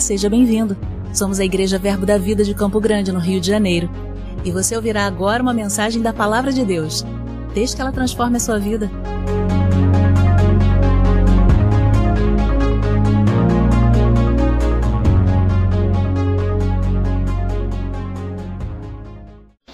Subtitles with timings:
[0.00, 0.76] Seja bem-vindo.
[1.12, 3.90] Somos a Igreja Verbo da Vida de Campo Grande, no Rio de Janeiro.
[4.44, 7.04] E você ouvirá agora uma mensagem da Palavra de Deus.
[7.54, 8.90] Desde que ela transforme a sua vida.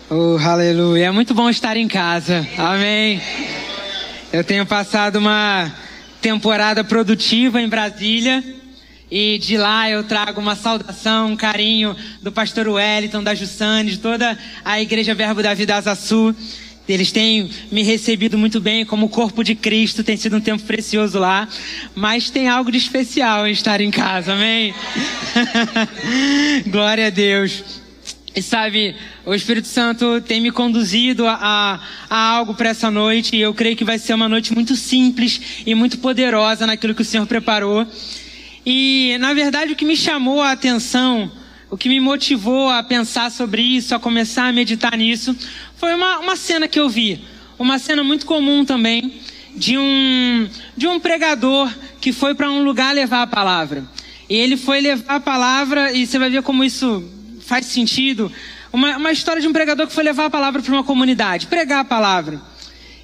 [0.08, 1.06] Oh, aleluia.
[1.06, 2.46] É muito bom estar em casa.
[2.56, 3.20] Amém.
[4.32, 5.72] Eu tenho passado uma
[6.20, 8.61] temporada produtiva em Brasília.
[9.14, 13.98] E de lá eu trago uma saudação, um carinho do pastor Wellington, da Jussane, de
[13.98, 16.34] toda a Igreja Verbo da Vida Asa Sul.
[16.88, 21.18] Eles têm me recebido muito bem como corpo de Cristo, tem sido um tempo precioso
[21.18, 21.46] lá,
[21.94, 24.74] mas tem algo de especial em estar em casa, amém?
[26.68, 27.82] Glória a Deus.
[28.34, 31.78] E sabe, o Espírito Santo tem me conduzido a,
[32.08, 35.38] a algo para essa noite, e eu creio que vai ser uma noite muito simples
[35.66, 37.86] e muito poderosa naquilo que o Senhor preparou.
[38.64, 41.30] E, na verdade, o que me chamou a atenção,
[41.68, 45.36] o que me motivou a pensar sobre isso, a começar a meditar nisso,
[45.76, 47.24] foi uma, uma cena que eu vi.
[47.58, 49.20] Uma cena muito comum também,
[49.54, 53.84] de um, de um pregador que foi para um lugar levar a palavra.
[54.28, 57.02] E ele foi levar a palavra, e você vai ver como isso
[57.40, 58.30] faz sentido.
[58.72, 61.80] Uma, uma história de um pregador que foi levar a palavra para uma comunidade, pregar
[61.80, 62.40] a palavra.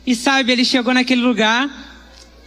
[0.06, 1.87] E sabe, ele chegou naquele lugar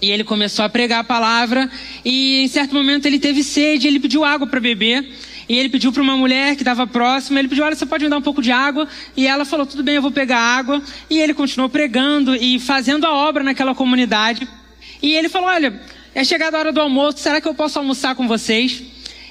[0.02, 1.70] e ele começou a pregar a palavra
[2.04, 5.08] e em certo momento ele teve sede, ele pediu água para beber.
[5.50, 8.10] E ele pediu para uma mulher que estava próxima, ele pediu, olha, você pode me
[8.10, 8.88] dar um pouco de água?
[9.18, 10.82] E ela falou, tudo bem, eu vou pegar água.
[11.10, 14.48] E ele continuou pregando e fazendo a obra naquela comunidade.
[15.04, 15.82] E ele falou, olha,
[16.16, 18.82] é chegada a hora do almoço, será que eu posso almoçar com vocês?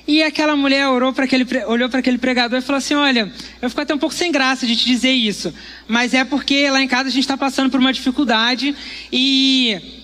[0.07, 3.33] E aquela mulher orou para aquele, olhou para aquele pregador e falou assim: Olha,
[3.63, 5.55] eu fico até um pouco sem graça de te dizer isso,
[5.87, 8.75] mas é porque lá em casa a gente está passando por uma dificuldade
[9.13, 10.00] e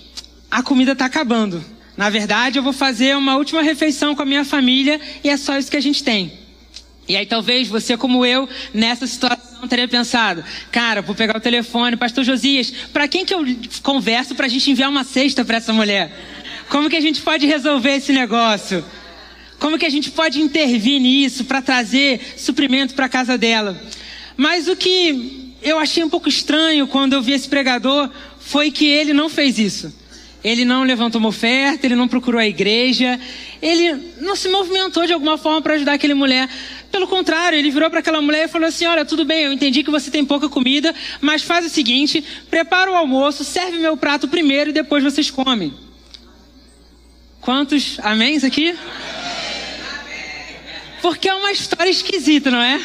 [0.50, 1.64] a comida está acabando.
[1.96, 5.58] Na verdade, eu vou fazer uma última refeição com a minha família e é só
[5.58, 6.32] isso que a gente tem.
[7.08, 11.96] E aí talvez você, como eu, nessa situação teria pensado, cara, vou pegar o telefone,
[11.96, 13.44] pastor Josias, para quem que eu
[13.82, 16.12] converso para a gente enviar uma cesta para essa mulher?
[16.68, 18.84] Como que a gente pode resolver esse negócio?
[19.58, 23.80] Como que a gente pode intervir nisso para trazer suprimento para a casa dela?
[24.36, 28.84] Mas o que eu achei um pouco estranho quando eu vi esse pregador foi que
[28.84, 29.94] ele não fez isso.
[30.46, 33.18] Ele não levantou uma oferta, ele não procurou a igreja,
[33.60, 36.48] ele não se movimentou de alguma forma para ajudar aquela mulher.
[36.88, 39.82] Pelo contrário, ele virou para aquela mulher e falou assim: Olha, tudo bem, eu entendi
[39.82, 44.28] que você tem pouca comida, mas faz o seguinte: prepara o almoço, serve meu prato
[44.28, 45.74] primeiro e depois vocês comem.
[47.40, 48.72] Quantos améns aqui?
[51.02, 52.80] Porque é uma história esquisita, não é?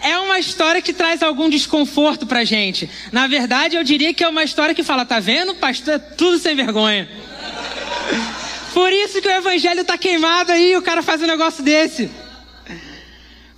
[0.00, 2.88] É uma história que traz algum desconforto pra gente.
[3.10, 6.38] Na verdade, eu diria que é uma história que fala, tá vendo, pastor, é tudo
[6.38, 7.08] sem vergonha.
[8.72, 12.10] Por isso que o evangelho tá queimado aí, o cara faz um negócio desse.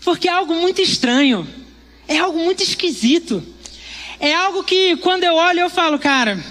[0.03, 1.47] Porque é algo muito estranho.
[2.09, 3.43] É algo muito esquisito.
[4.19, 6.43] É algo que quando eu olho eu falo, cara,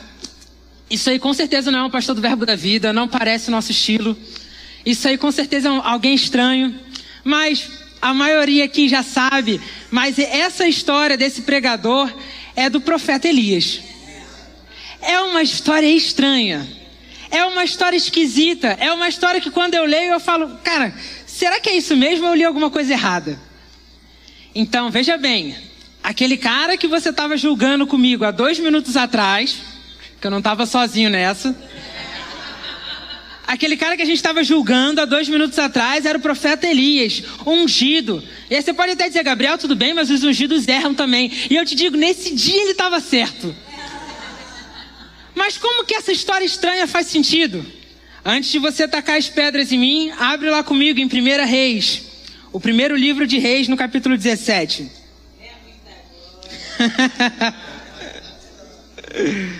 [0.89, 3.71] isso aí com certeza não é um pastor do verbo da vida, não parece nosso
[3.71, 4.17] estilo.
[4.85, 6.73] Isso aí com certeza é alguém estranho.
[7.23, 7.69] Mas
[8.01, 9.59] a maioria aqui já sabe,
[9.91, 12.13] mas essa história desse pregador
[12.55, 13.81] é do profeta Elias.
[15.01, 16.67] É uma história estranha.
[17.31, 18.75] É uma história esquisita.
[18.79, 20.93] É uma história que quando eu leio eu falo, cara,
[21.25, 23.39] será que é isso mesmo ou eu li alguma coisa errada?
[24.53, 25.55] Então, veja bem.
[26.03, 29.57] Aquele cara que você estava julgando comigo há dois minutos atrás,
[30.19, 31.55] que eu não estava sozinho nessa
[33.49, 37.23] Aquele cara que a gente estava julgando há dois minutos atrás era o profeta Elias,
[37.47, 38.23] ungido.
[38.47, 41.31] E aí você pode até dizer, Gabriel, tudo bem, mas os ungidos erram também.
[41.49, 43.55] E eu te digo, nesse dia ele estava certo.
[45.33, 47.65] Mas como que essa história estranha faz sentido?
[48.23, 51.09] Antes de você tacar as pedras em mim, abre lá comigo em 1
[51.47, 52.03] Reis.
[52.53, 54.91] O primeiro livro de Reis, no capítulo 17.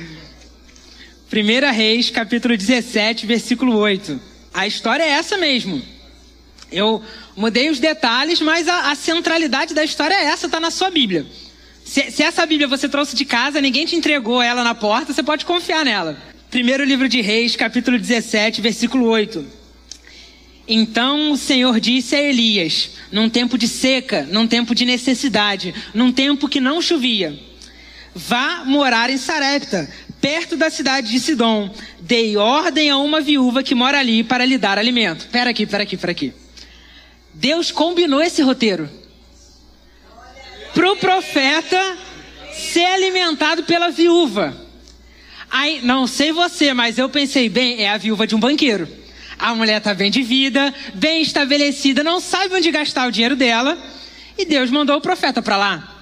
[1.30, 4.20] Primeira Reis, capítulo 17, versículo 8.
[4.52, 5.80] A história é essa mesmo.
[6.72, 7.04] Eu
[7.38, 11.28] mudei os detalhes, mas a, a centralidade da história é essa, está na sua Bíblia.
[11.86, 15.22] Se, se, essa Bíblia você trouxe de casa, ninguém te entregou ela na porta, você
[15.22, 16.18] pode confiar nela.
[16.50, 19.46] Primeiro livro de Reis, capítulo 17, versículo 8.
[20.68, 26.12] Então o Senhor disse a Elias, num tempo de seca, num tempo de necessidade, num
[26.12, 27.38] tempo que não chovia:
[28.16, 29.90] Vá morar em Sarepta,
[30.21, 31.74] perto da cidade de Sidom.
[32.00, 35.27] Dei ordem a uma viúva que mora ali para lhe dar alimento.
[35.27, 36.33] Pera aqui, pera aqui, pera aqui.
[37.33, 38.89] Deus combinou esse roteiro.
[40.74, 41.98] Para o profeta
[42.54, 44.56] ser alimentado pela viúva.
[45.50, 48.88] Aí, não sei você, mas eu pensei, bem, é a viúva de um banqueiro.
[49.38, 53.77] A mulher está bem de vida, bem estabelecida, não sabe onde gastar o dinheiro dela,
[54.38, 55.95] e Deus mandou o profeta para lá.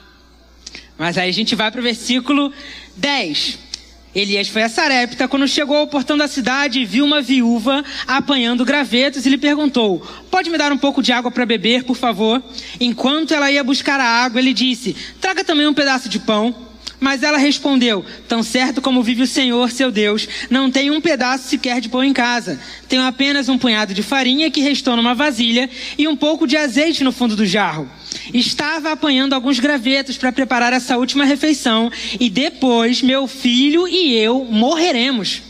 [0.98, 2.52] Mas aí a gente vai para o versículo
[2.96, 3.67] 10.
[4.16, 9.26] Elias foi a Sarepta, quando chegou ao portão da cidade, viu uma viúva apanhando gravetos
[9.26, 12.42] e lhe perguntou: Pode me dar um pouco de água para beber, por favor?
[12.80, 16.67] Enquanto ela ia buscar a água, ele disse: Traga também um pedaço de pão.
[17.00, 21.48] Mas ela respondeu: Tão certo como vive o Senhor, seu Deus, não tenho um pedaço
[21.48, 22.60] sequer de pão em casa.
[22.90, 27.04] Tenho apenas um punhado de farinha que restou numa vasilha e um pouco de azeite
[27.04, 27.88] no fundo do jarro.
[28.34, 34.44] Estava apanhando alguns gravetos para preparar essa última refeição e depois meu filho e eu
[34.46, 35.44] morreremos.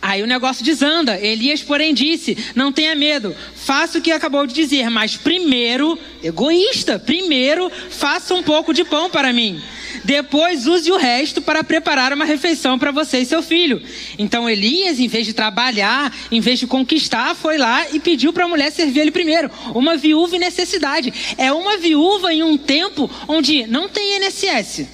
[0.00, 1.16] Aí o negócio desanda.
[1.20, 6.98] Elias, porém, disse: Não tenha medo, faça o que acabou de dizer, mas primeiro, egoísta,
[6.98, 9.62] primeiro faça um pouco de pão para mim.
[10.04, 13.82] Depois use o resto para preparar uma refeição para você e seu filho.
[14.18, 18.44] Então Elias, em vez de trabalhar, em vez de conquistar, foi lá e pediu para
[18.44, 19.50] a mulher servir ele primeiro.
[19.74, 21.12] Uma viúva em necessidade.
[21.36, 24.86] É uma viúva em um tempo onde não tem INSS.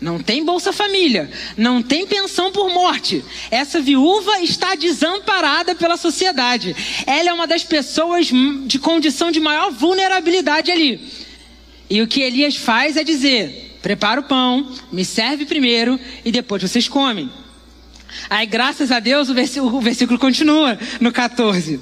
[0.00, 3.24] Não tem Bolsa Família, não tem pensão por morte.
[3.50, 6.76] Essa viúva está desamparada pela sociedade.
[7.06, 8.30] Ela é uma das pessoas
[8.66, 11.00] de condição de maior vulnerabilidade ali.
[11.88, 16.62] E o que Elias faz é dizer: prepara o pão, me serve primeiro e depois
[16.62, 17.28] vocês comem.
[18.30, 21.78] Aí, graças a Deus, o versículo, o versículo continua no 14.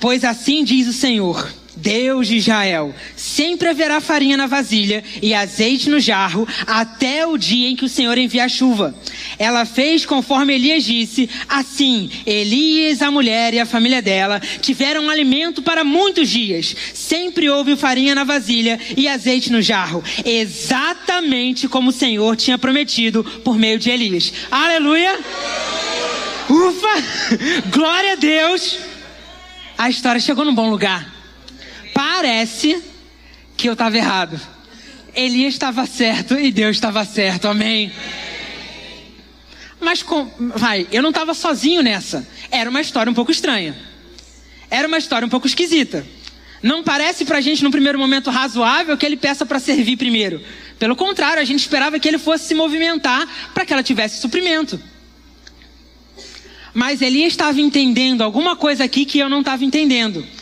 [0.00, 1.48] Pois assim diz o Senhor
[1.80, 7.68] Deus de Israel, sempre haverá farinha na vasilha e azeite no jarro, até o dia
[7.68, 8.94] em que o Senhor enviar a chuva.
[9.38, 15.62] Ela fez conforme Elias disse, assim, Elias, a mulher e a família dela tiveram alimento
[15.62, 16.74] para muitos dias.
[16.92, 23.22] Sempre houve farinha na vasilha e azeite no jarro, exatamente como o Senhor tinha prometido
[23.44, 24.32] por meio de Elias.
[24.50, 25.16] Aleluia!
[26.50, 27.68] Ufa!
[27.70, 28.78] Glória a Deus!
[29.76, 31.17] A história chegou num bom lugar
[31.98, 32.80] parece
[33.56, 34.40] que eu estava errado.
[35.16, 37.90] Elias estava certo e Deus estava certo, amém?
[39.80, 42.24] Mas, com, vai, eu não estava sozinho nessa.
[42.52, 43.76] Era uma história um pouco estranha.
[44.70, 46.06] Era uma história um pouco esquisita.
[46.62, 50.40] Não parece pra gente, num primeiro momento, razoável que ele peça para servir primeiro.
[50.78, 54.80] Pelo contrário, a gente esperava que ele fosse se movimentar para que ela tivesse suprimento.
[56.72, 60.37] Mas Elias estava entendendo alguma coisa aqui que eu não estava entendendo.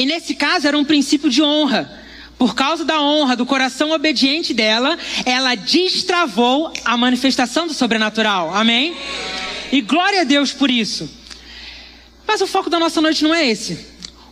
[0.00, 2.00] E nesse caso era um princípio de honra.
[2.38, 8.50] Por causa da honra, do coração obediente dela, ela destravou a manifestação do sobrenatural.
[8.54, 8.96] Amém?
[9.70, 11.06] E glória a Deus por isso.
[12.26, 13.78] Mas o foco da nossa noite não é esse.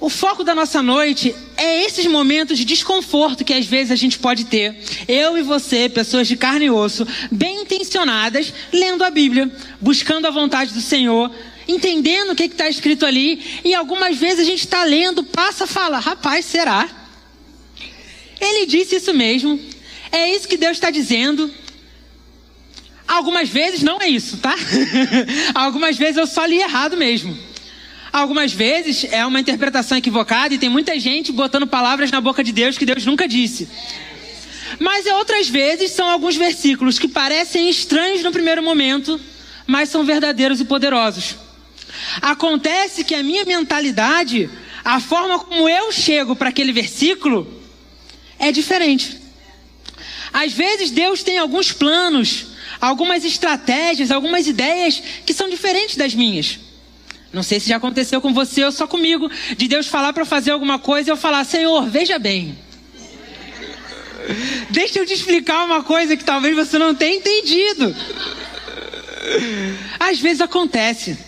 [0.00, 4.19] O foco da nossa noite é esses momentos de desconforto que às vezes a gente
[4.19, 4.75] pode ter.
[5.06, 10.31] Eu e você, pessoas de carne e osso, bem intencionadas, lendo a Bíblia, buscando a
[10.31, 11.31] vontade do Senhor,
[11.69, 15.67] entendendo o que está escrito ali, e algumas vezes a gente está lendo, passa a
[15.67, 16.88] falar: rapaz, será?
[18.41, 19.61] Ele disse isso mesmo,
[20.11, 21.53] é isso que Deus está dizendo.
[23.06, 24.55] Algumas vezes não é isso, tá?
[25.55, 27.37] Algumas vezes eu só li errado mesmo.
[28.12, 32.53] Algumas vezes é uma interpretação equivocada e tem muita gente botando palavras na boca de
[32.53, 33.69] Deus que Deus nunca disse.
[34.79, 39.21] Mas outras vezes são alguns versículos que parecem estranhos no primeiro momento,
[39.66, 41.48] mas são verdadeiros e poderosos.
[42.21, 44.50] Acontece que a minha mentalidade,
[44.85, 47.47] a forma como eu chego para aquele versículo,
[48.38, 49.19] é diferente.
[50.33, 52.47] Às vezes Deus tem alguns planos,
[52.81, 56.59] algumas estratégias, algumas ideias que são diferentes das minhas.
[57.33, 60.50] Não sei se já aconteceu com você ou só comigo, de Deus falar para fazer
[60.50, 62.57] alguma coisa e eu falar: Senhor, veja bem.
[64.71, 67.95] Deixa eu te explicar uma coisa que talvez você não tenha entendido.
[69.99, 71.19] Às vezes acontece.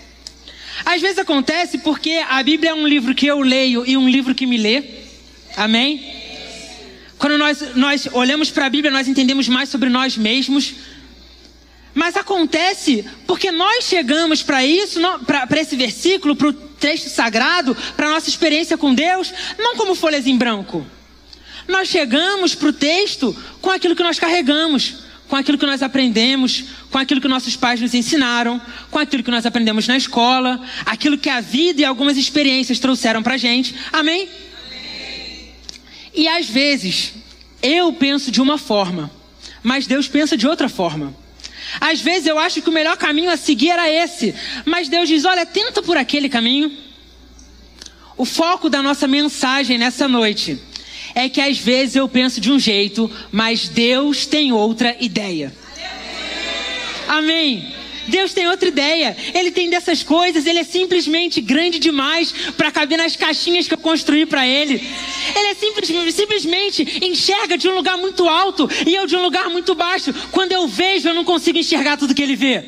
[0.85, 4.35] Às vezes acontece porque a Bíblia é um livro que eu leio e um livro
[4.35, 4.83] que me lê.
[5.57, 6.21] Amém?
[7.19, 10.75] Quando nós, nós olhamos para a Bíblia, nós entendemos mais sobre nós mesmos.
[11.93, 18.07] Mas acontece porque nós chegamos para isso, para esse versículo, para o texto sagrado, para
[18.07, 20.87] a nossa experiência com Deus, não como folhas em branco.
[21.69, 26.65] Nós chegamos para o texto com aquilo que nós carregamos com aquilo que nós aprendemos,
[26.91, 28.61] com aquilo que nossos pais nos ensinaram,
[28.91, 33.23] com aquilo que nós aprendemos na escola, aquilo que a vida e algumas experiências trouxeram
[33.23, 33.73] para gente.
[33.93, 34.29] Amém?
[34.29, 35.53] Amém?
[36.13, 37.13] E às vezes,
[37.63, 39.09] eu penso de uma forma,
[39.63, 41.15] mas Deus pensa de outra forma.
[41.81, 44.35] Às vezes eu acho que o melhor caminho a seguir era esse,
[44.65, 46.77] mas Deus diz: olha, tenta por aquele caminho.
[48.17, 50.61] O foco da nossa mensagem nessa noite
[51.14, 55.52] é que às vezes eu penso de um jeito, mas Deus tem outra ideia.
[57.09, 57.81] Amém.
[58.11, 59.17] Deus tem outra ideia.
[59.35, 60.45] Ele tem dessas coisas.
[60.45, 64.75] Ele é simplesmente grande demais para caber nas caixinhas que eu construí para ele.
[65.35, 69.49] Ele é simples, simplesmente enxerga de um lugar muito alto e eu de um lugar
[69.49, 70.12] muito baixo.
[70.31, 72.64] Quando eu vejo, eu não consigo enxergar tudo que ele vê.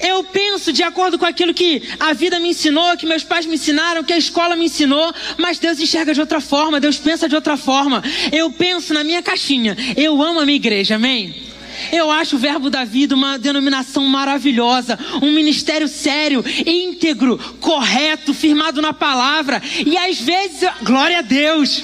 [0.00, 3.54] Eu penso de acordo com aquilo que a vida me ensinou, que meus pais me
[3.54, 7.34] ensinaram, que a escola me ensinou, mas Deus enxerga de outra forma, Deus pensa de
[7.34, 8.02] outra forma.
[8.32, 9.76] Eu penso na minha caixinha.
[9.96, 11.48] Eu amo a minha igreja, amém?
[11.92, 18.82] Eu acho o Verbo da Vida uma denominação maravilhosa, um ministério sério, íntegro, correto, firmado
[18.82, 19.62] na palavra.
[19.86, 21.82] E às vezes, glória a Deus.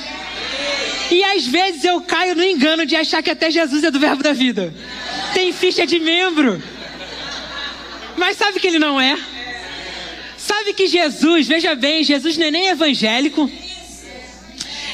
[1.10, 4.22] E às vezes eu caio no engano de achar que até Jesus é do Verbo
[4.22, 4.74] da Vida.
[5.32, 6.60] Tem ficha de membro.
[8.16, 9.18] Mas sabe que ele não é?
[10.36, 13.50] Sabe que Jesus, veja bem, Jesus não é nem evangélico.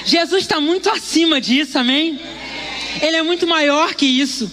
[0.05, 2.21] Jesus está muito acima disso, amém?
[3.03, 4.51] Ele é muito maior que isso.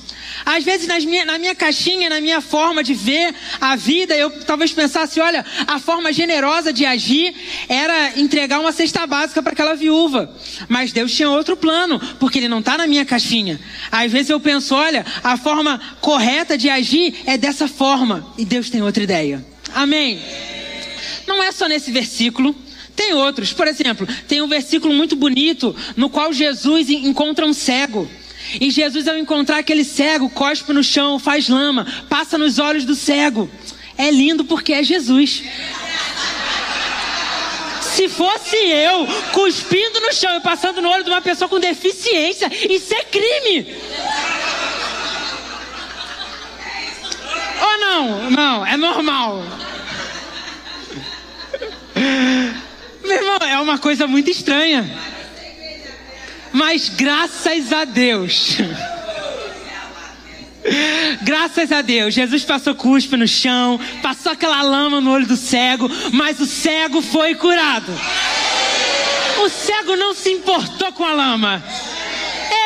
[0.47, 4.71] Às vezes, minha, na minha caixinha, na minha forma de ver a vida, eu talvez
[4.71, 7.35] pensasse: olha, a forma generosa de agir
[7.67, 10.33] era entregar uma cesta básica para aquela viúva.
[10.69, 13.59] Mas Deus tinha outro plano, porque Ele não está na minha caixinha.
[13.91, 18.25] Às vezes eu penso: olha, a forma correta de agir é dessa forma.
[18.37, 19.45] E Deus tem outra ideia.
[19.75, 20.17] Amém?
[21.27, 22.55] Não é só nesse versículo.
[22.95, 23.51] Tem outros.
[23.51, 28.09] Por exemplo, tem um versículo muito bonito no qual Jesus encontra um cego.
[28.59, 32.95] E Jesus, ao encontrar aquele cego, cospe no chão, faz lama, passa nos olhos do
[32.95, 33.49] cego.
[33.97, 35.43] É lindo porque é Jesus.
[37.81, 42.49] Se fosse eu cuspindo no chão e passando no olho de uma pessoa com deficiência,
[42.69, 43.75] isso é crime.
[47.59, 48.29] Ou não?
[48.29, 49.43] Não, é normal.
[53.03, 54.87] Meu irmão, é uma coisa muito estranha.
[56.57, 58.57] Mas graças a Deus.
[61.21, 65.87] Graças a Deus, Jesus passou cuspe no chão, passou aquela lama no olho do cego,
[66.11, 67.93] mas o cego foi curado.
[69.45, 71.63] O cego não se importou com a lama.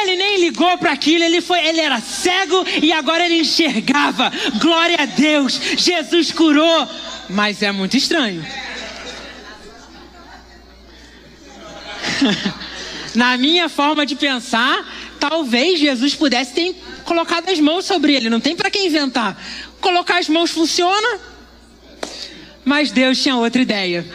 [0.02, 4.32] Ele nem ligou para aquilo, ele foi, ele era cego e agora ele enxergava.
[4.62, 6.88] Glória a Deus, Jesus curou.
[7.30, 8.44] Mas é muito estranho.
[13.16, 14.88] na minha forma de pensar,
[15.20, 16.76] talvez Jesus pudesse ter
[17.06, 18.30] colocado as mãos sobre ele.
[18.30, 19.42] Não tem para quem inventar.
[19.80, 21.20] Colocar as mãos funciona.
[22.64, 24.06] Mas Deus tinha outra ideia.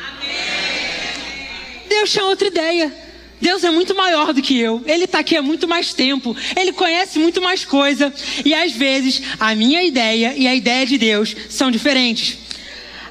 [1.89, 2.95] Deus tinha outra ideia.
[3.41, 4.83] Deus é muito maior do que eu.
[4.87, 6.35] Ele está aqui há muito mais tempo.
[6.57, 8.13] Ele conhece muito mais coisa.
[8.45, 12.46] E às vezes a minha ideia e a ideia de Deus são diferentes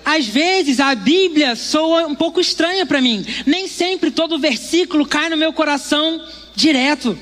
[0.05, 3.25] às vezes a Bíblia soa um pouco estranha para mim.
[3.45, 6.23] Nem sempre todo versículo cai no meu coração
[6.55, 7.17] direto.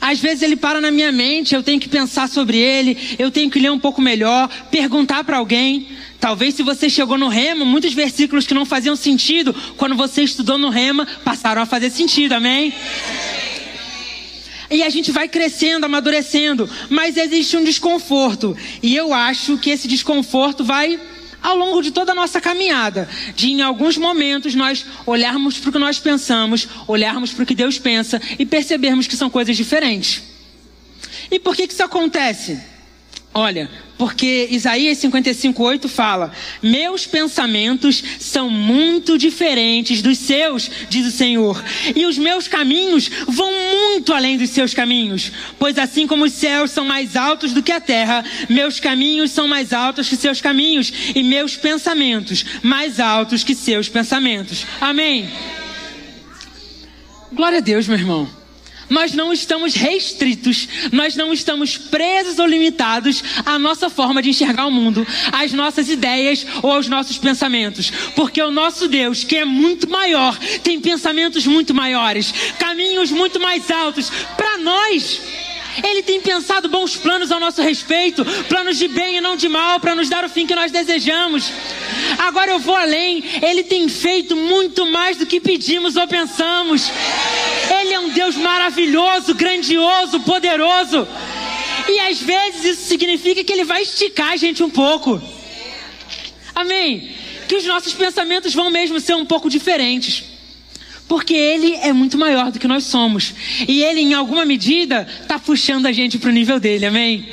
[0.00, 3.50] Às vezes ele para na minha mente, eu tenho que pensar sobre ele, eu tenho
[3.50, 5.88] que ler um pouco melhor, perguntar para alguém.
[6.18, 10.56] Talvez se você chegou no rema, muitos versículos que não faziam sentido, quando você estudou
[10.56, 12.72] no rema, passaram a fazer sentido, amém?
[14.70, 18.56] E a gente vai crescendo, amadurecendo, mas existe um desconforto.
[18.82, 20.98] E eu acho que esse desconforto vai
[21.42, 25.72] ao longo de toda a nossa caminhada, de em alguns momentos nós olharmos para o
[25.72, 30.22] que nós pensamos, olharmos para o que Deus pensa e percebermos que são coisas diferentes.
[31.30, 32.71] E por que, que isso acontece?
[33.34, 41.64] Olha, porque Isaías 55:8 fala: "Meus pensamentos são muito diferentes dos seus", diz o Senhor,
[41.96, 46.72] "e os meus caminhos vão muito além dos seus caminhos, pois assim como os céus
[46.72, 50.92] são mais altos do que a terra, meus caminhos são mais altos que seus caminhos
[51.14, 55.30] e meus pensamentos mais altos que seus pensamentos." Amém.
[57.32, 58.41] Glória a Deus, meu irmão
[58.92, 64.66] nós não estamos restritos, nós não estamos presos ou limitados à nossa forma de enxergar
[64.66, 69.44] o mundo, às nossas ideias ou aos nossos pensamentos, porque o nosso Deus, que é
[69.46, 75.20] muito maior, tem pensamentos muito maiores, caminhos muito mais altos para nós.
[75.82, 79.80] Ele tem pensado bons planos ao nosso respeito, planos de bem e não de mal,
[79.80, 81.50] para nos dar o fim que nós desejamos.
[82.18, 86.90] Agora eu vou além, Ele tem feito muito mais do que pedimos ou pensamos.
[87.80, 91.08] Ele é um Deus maravilhoso, grandioso, poderoso.
[91.88, 95.20] E às vezes isso significa que Ele vai esticar a gente um pouco.
[96.54, 97.14] Amém?
[97.48, 100.31] Que os nossos pensamentos vão mesmo ser um pouco diferentes.
[101.08, 103.34] Porque Ele é muito maior do que nós somos.
[103.68, 107.28] E Ele, em alguma medida, está puxando a gente para o nível dele, amém?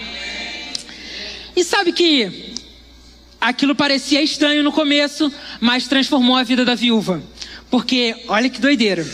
[1.55, 2.53] E sabe que
[3.39, 7.21] aquilo parecia estranho no começo, mas transformou a vida da viúva.
[7.69, 9.05] Porque, olha que doideira.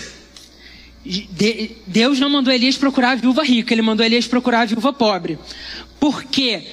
[1.86, 5.38] Deus não mandou Elias procurar a viúva rica, ele mandou Elias procurar a viúva pobre.
[6.00, 6.64] Porque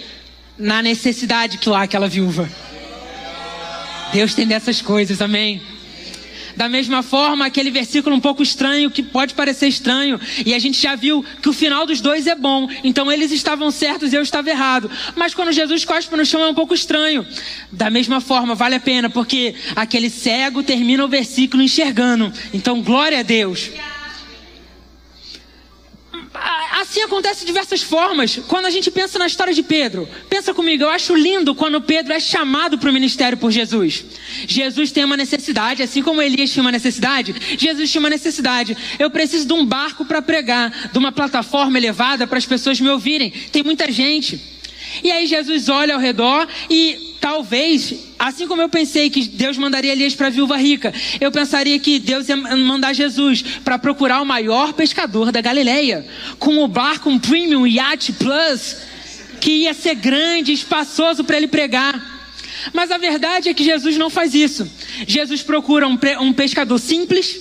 [0.58, 2.48] na necessidade que lá aquela viúva.
[4.12, 5.60] Deus tem dessas coisas, amém?
[6.56, 10.80] Da mesma forma, aquele versículo um pouco estranho, que pode parecer estranho, e a gente
[10.80, 14.22] já viu que o final dos dois é bom, então eles estavam certos e eu
[14.22, 14.90] estava errado.
[15.16, 17.26] Mas quando Jesus cospe no chão é um pouco estranho.
[17.70, 22.32] Da mesma forma, vale a pena, porque aquele cego termina o versículo enxergando.
[22.52, 23.70] Então, glória a Deus.
[26.72, 28.40] Assim acontece de diversas formas.
[28.48, 32.14] Quando a gente pensa na história de Pedro, pensa comigo, eu acho lindo quando Pedro
[32.14, 34.02] é chamado para o ministério por Jesus.
[34.48, 38.74] Jesus tem uma necessidade, assim como Elias tinha uma necessidade, Jesus tinha uma necessidade.
[38.98, 42.88] Eu preciso de um barco para pregar, de uma plataforma elevada para as pessoas me
[42.88, 43.30] ouvirem.
[43.52, 44.40] Tem muita gente.
[45.04, 49.92] E aí Jesus olha ao redor e Talvez, assim como eu pensei que Deus mandaria
[49.92, 54.26] Elias para a viúva rica, eu pensaria que Deus ia mandar Jesus para procurar o
[54.26, 56.04] maior pescador da Galileia,
[56.40, 58.78] com o barco, um premium yacht plus,
[59.40, 61.94] que ia ser grande, espaçoso para ele pregar.
[62.72, 64.68] Mas a verdade é que Jesus não faz isso.
[65.06, 67.38] Jesus procura um, um pescador simples,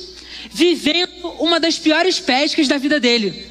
[0.51, 3.50] vivendo uma das piores pescas da vida dele.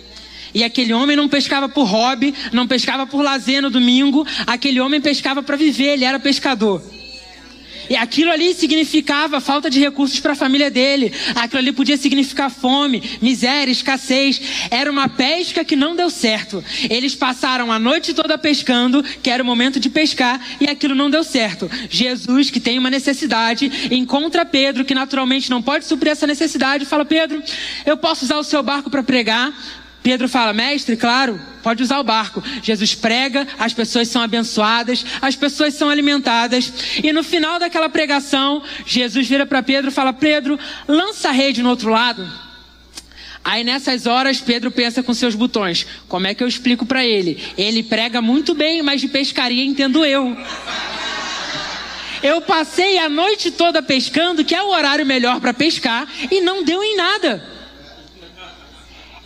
[0.55, 5.01] E aquele homem não pescava por hobby, não pescava por lazer no domingo, aquele homem
[5.01, 6.83] pescava para viver, ele era pescador.
[7.91, 11.13] E aquilo ali significava falta de recursos para a família dele.
[11.35, 14.41] Aquilo ali podia significar fome, miséria, escassez.
[14.71, 16.65] Era uma pesca que não deu certo.
[16.89, 21.11] Eles passaram a noite toda pescando, que era o momento de pescar, e aquilo não
[21.11, 21.69] deu certo.
[21.91, 26.87] Jesus, que tem uma necessidade, encontra Pedro, que naturalmente não pode suprir essa necessidade, e
[26.87, 27.43] fala: Pedro,
[27.85, 29.53] eu posso usar o seu barco para pregar,
[30.03, 32.43] Pedro fala, mestre, claro, pode usar o barco.
[32.63, 36.73] Jesus prega, as pessoas são abençoadas, as pessoas são alimentadas.
[37.03, 41.63] E no final daquela pregação, Jesus vira para Pedro e fala: Pedro, lança a rede
[41.63, 42.27] no outro lado.
[43.45, 47.43] Aí nessas horas, Pedro pensa com seus botões: como é que eu explico para ele?
[47.59, 50.35] Ele prega muito bem, mas de pescaria entendo eu.
[52.23, 56.63] Eu passei a noite toda pescando, que é o horário melhor para pescar, e não
[56.63, 57.60] deu em nada.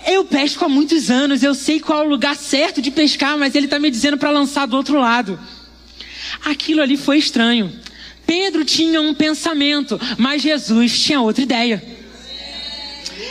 [0.07, 3.55] Eu pesco há muitos anos, eu sei qual é o lugar certo de pescar, mas
[3.55, 5.39] ele está me dizendo para lançar do outro lado.
[6.45, 7.73] Aquilo ali foi estranho.
[8.27, 12.04] Pedro tinha um pensamento, mas Jesus tinha outra ideia.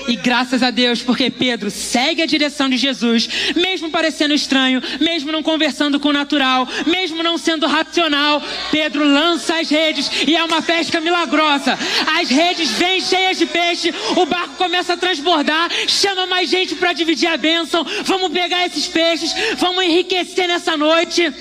[0.07, 5.31] E graças a Deus, porque Pedro segue a direção de Jesus, mesmo parecendo estranho, mesmo
[5.31, 8.41] não conversando com o natural, mesmo não sendo racional,
[8.71, 11.77] Pedro lança as redes e é uma pesca milagrosa.
[12.19, 16.93] As redes vêm cheias de peixe, o barco começa a transbordar, chama mais gente para
[16.93, 17.85] dividir a bênção.
[18.03, 21.33] Vamos pegar esses peixes, vamos enriquecer nessa noite.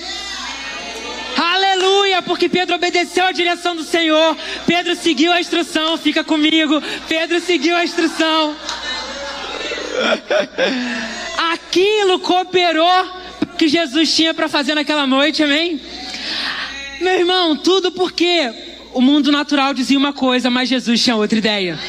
[1.37, 4.37] Aleluia, porque Pedro obedeceu a direção do Senhor.
[4.65, 6.81] Pedro seguiu a instrução, fica comigo.
[7.07, 8.55] Pedro seguiu a instrução.
[11.53, 13.23] Aquilo cooperou
[13.57, 15.79] que Jesus tinha para fazer naquela noite, amém?
[16.99, 18.51] Meu irmão, tudo porque
[18.93, 21.79] o mundo natural dizia uma coisa, mas Jesus tinha outra ideia.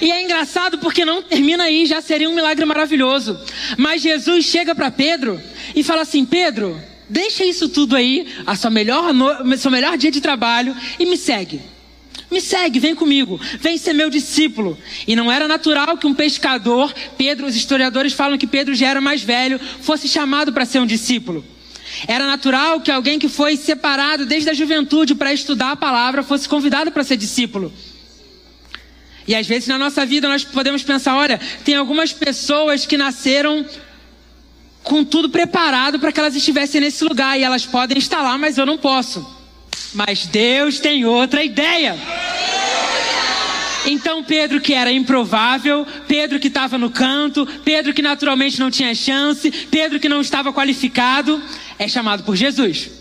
[0.00, 3.38] E é engraçado porque não termina aí, já seria um milagre maravilhoso.
[3.76, 5.40] Mas Jesus chega para Pedro
[5.76, 9.58] e fala assim: Pedro, Deixa isso tudo aí, a sua melhor, no...
[9.58, 11.60] seu melhor dia de trabalho e me segue.
[12.30, 14.78] Me segue, vem comigo, vem ser meu discípulo.
[15.08, 19.00] E não era natural que um pescador, Pedro, os historiadores falam que Pedro já era
[19.00, 21.44] mais velho, fosse chamado para ser um discípulo.
[22.06, 26.48] Era natural que alguém que foi separado desde a juventude para estudar a palavra fosse
[26.48, 27.72] convidado para ser discípulo.
[29.26, 33.66] E às vezes na nossa vida nós podemos pensar: olha, tem algumas pessoas que nasceram
[34.82, 38.58] com tudo preparado para que elas estivessem nesse lugar e elas podem estar lá, mas
[38.58, 39.26] eu não posso.
[39.94, 41.96] Mas Deus tem outra ideia.
[43.86, 48.94] Então Pedro que era improvável, Pedro que estava no canto, Pedro que naturalmente não tinha
[48.94, 51.42] chance, Pedro que não estava qualificado,
[51.78, 52.99] é chamado por Jesus.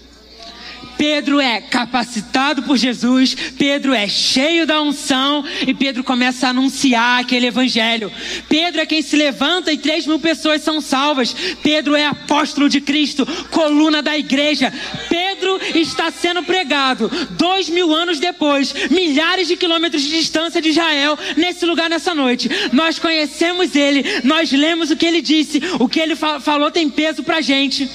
[0.99, 7.21] Pedro é capacitado por Jesus, Pedro é cheio da unção e Pedro começa a anunciar
[7.21, 8.11] aquele evangelho.
[8.49, 11.33] Pedro é quem se levanta e três mil pessoas são salvas.
[11.63, 14.73] Pedro é apóstolo de Cristo, coluna da igreja.
[15.07, 21.17] Pedro está sendo pregado dois mil anos depois, milhares de quilômetros de distância de Israel,
[21.37, 22.49] nesse lugar nessa noite.
[22.73, 27.23] Nós conhecemos ele, nós lemos o que ele disse, o que ele falou tem peso
[27.23, 27.89] pra gente.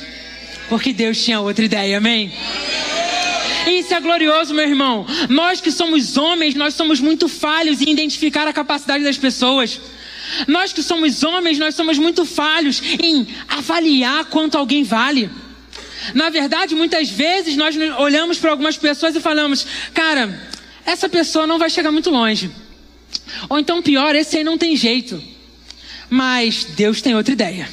[0.69, 2.33] Porque Deus tinha outra ideia, amém?
[3.67, 5.07] Isso é glorioso, meu irmão.
[5.29, 9.81] Nós que somos homens, nós somos muito falhos em identificar a capacidade das pessoas.
[10.47, 15.31] Nós que somos homens, nós somos muito falhos em avaliar quanto alguém vale.
[16.13, 20.49] Na verdade, muitas vezes nós olhamos para algumas pessoas e falamos: cara,
[20.85, 22.51] essa pessoa não vai chegar muito longe.
[23.49, 25.23] Ou então, pior, esse aí não tem jeito.
[26.11, 27.69] Mas Deus tem outra ideia.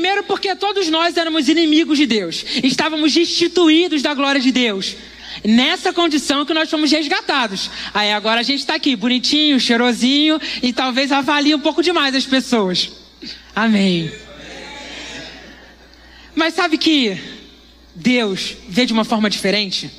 [0.00, 4.96] Primeiro, porque todos nós éramos inimigos de Deus, estávamos destituídos da glória de Deus.
[5.44, 7.70] Nessa condição que nós fomos resgatados.
[7.92, 12.24] Aí agora a gente está aqui, bonitinho, cheirosinho e talvez avalie um pouco demais as
[12.24, 12.90] pessoas.
[13.54, 14.10] Amém.
[16.34, 17.20] Mas sabe que
[17.94, 19.90] Deus vê de uma forma diferente?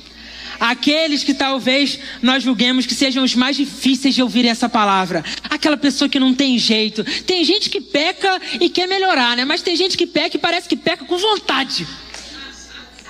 [0.62, 5.24] Aqueles que talvez nós julguemos que sejam os mais difíceis de ouvir essa palavra.
[5.50, 7.02] Aquela pessoa que não tem jeito.
[7.24, 9.44] Tem gente que peca e quer melhorar, né?
[9.44, 11.84] Mas tem gente que peca e parece que peca com vontade.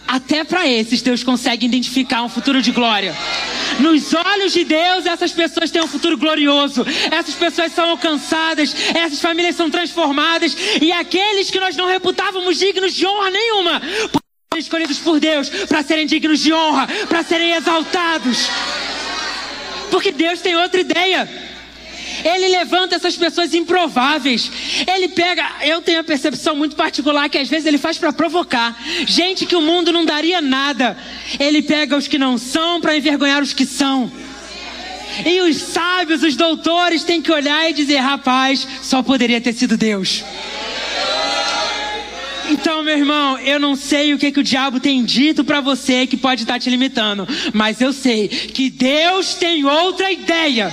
[0.09, 3.15] Até para esses Deus consegue identificar um futuro de glória.
[3.81, 6.87] Nos olhos de Deus, essas pessoas têm um futuro glorioso.
[7.11, 12.95] Essas pessoas são alcançadas, essas famílias são transformadas e aqueles que nós não reputávamos dignos
[12.95, 13.83] de honra nenhuma,
[14.59, 18.49] escolhidos por Deus para serem dignos de honra, para serem exaltados.
[19.91, 21.29] Porque Deus tem outra ideia.
[22.25, 24.51] Ele levanta essas pessoas improváveis.
[24.87, 28.77] Ele pega, eu tenho a percepção muito particular que às vezes ele faz para provocar.
[29.07, 30.97] Gente que o mundo não daria nada.
[31.39, 34.11] Ele pega os que não são para envergonhar os que são.
[35.27, 39.77] E os sábios, os doutores têm que olhar e dizer: rapaz, só poderia ter sido
[39.77, 40.25] Deus.
[42.51, 46.07] Então, meu irmão, eu não sei o que, que o diabo tem dito para você
[46.07, 50.73] que pode estar te limitando, mas eu sei que Deus tem outra ideia.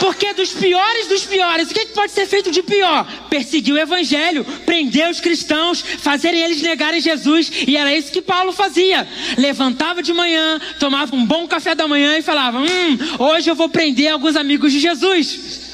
[0.00, 3.06] Porque dos piores dos piores, o que, que pode ser feito de pior?
[3.30, 7.50] Perseguir o evangelho, prender os cristãos, fazerem eles negarem Jesus.
[7.66, 9.08] E era isso que Paulo fazia.
[9.38, 13.68] Levantava de manhã, tomava um bom café da manhã e falava: Hum, hoje eu vou
[13.68, 15.73] prender alguns amigos de Jesus.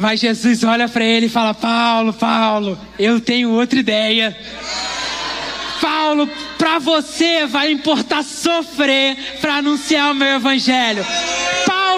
[0.00, 4.34] Mas Jesus olha para ele e fala: Paulo, Paulo, eu tenho outra ideia.
[5.78, 11.04] Paulo, para você vai importar sofrer para anunciar o meu evangelho.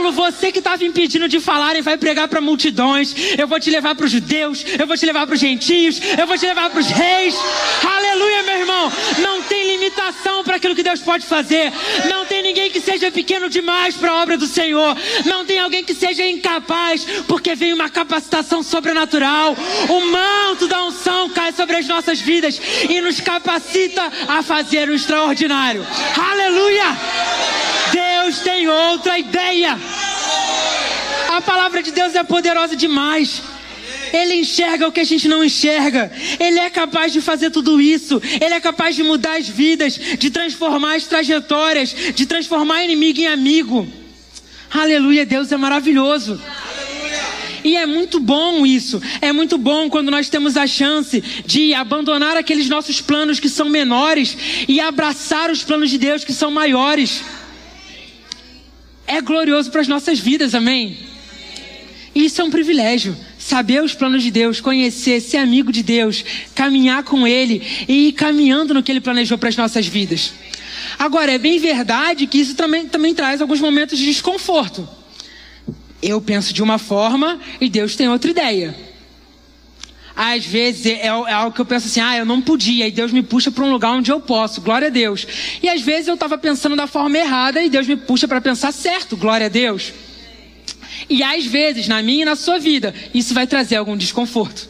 [0.02, 3.70] Paulo, você que estava impedindo de falar e vai pregar para multidões, eu vou te
[3.70, 6.70] levar para os judeus, eu vou te levar para os gentios, eu vou te levar
[6.70, 7.36] para os reis.
[7.84, 8.92] Aleluia, meu irmão.
[9.20, 11.72] Não tem limitação para aquilo que Deus pode fazer.
[12.08, 14.96] Não tem ninguém que seja pequeno demais para a obra do Senhor.
[15.24, 19.54] Não tem alguém que seja incapaz, porque vem uma capacitação sobrenatural.
[19.88, 22.60] O manto da unção cai sobre as nossas vidas
[22.90, 25.86] e nos capacita a fazer o extraordinário.
[26.18, 27.81] Aleluia!
[27.92, 29.78] Deus tem outra ideia.
[31.28, 33.42] A palavra de Deus é poderosa demais.
[34.12, 36.12] Ele enxerga o que a gente não enxerga.
[36.38, 38.20] Ele é capaz de fazer tudo isso.
[38.40, 43.26] Ele é capaz de mudar as vidas, de transformar as trajetórias, de transformar inimigo em
[43.26, 43.88] amigo.
[44.70, 46.40] Aleluia, Deus é maravilhoso.
[47.64, 49.00] E é muito bom isso.
[49.20, 53.68] É muito bom quando nós temos a chance de abandonar aqueles nossos planos que são
[53.68, 54.36] menores
[54.68, 57.22] e abraçar os planos de Deus que são maiores.
[59.12, 60.96] É glorioso para as nossas vidas, amém?
[62.14, 63.14] Isso é um privilégio.
[63.38, 68.12] Saber os planos de Deus, conhecer, ser amigo de Deus, caminhar com Ele e ir
[68.12, 70.32] caminhando no que Ele planejou para as nossas vidas.
[70.98, 74.88] Agora, é bem verdade que isso também, também traz alguns momentos de desconforto.
[76.02, 78.74] Eu penso de uma forma e Deus tem outra ideia.
[80.14, 83.12] Às vezes é, é, algo que eu penso assim, ah, eu não podia, e Deus
[83.12, 85.26] me puxa para um lugar onde eu posso, glória a Deus.
[85.62, 88.72] E às vezes eu estava pensando da forma errada e Deus me puxa para pensar
[88.72, 89.92] certo, glória a Deus.
[91.08, 94.68] E às vezes, na minha e na sua vida, isso vai trazer algum desconforto.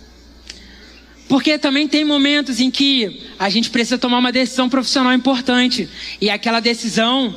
[1.28, 5.88] Porque também tem momentos em que a gente precisa tomar uma decisão profissional importante.
[6.20, 7.34] E aquela decisão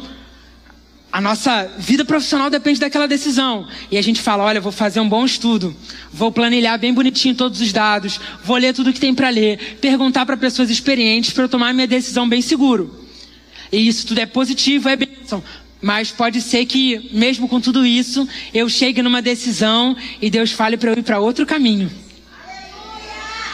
[1.15, 3.69] a nossa vida profissional depende daquela decisão.
[3.89, 5.73] E a gente fala: olha, vou fazer um bom estudo,
[6.11, 10.25] vou planilhar bem bonitinho todos os dados, vou ler tudo que tem para ler, perguntar
[10.25, 13.07] para pessoas experientes para eu tomar minha decisão bem seguro.
[13.71, 15.41] E isso tudo é positivo, é bênção.
[15.81, 20.75] Mas pode ser que, mesmo com tudo isso, eu chegue numa decisão e Deus fale
[20.75, 21.89] para eu ir para outro caminho.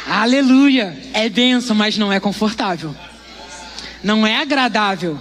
[0.07, 0.85] Aleluia!
[0.87, 1.03] Aleluia!
[1.13, 2.95] É bênção, mas não é confortável.
[4.03, 5.19] Não é agradável.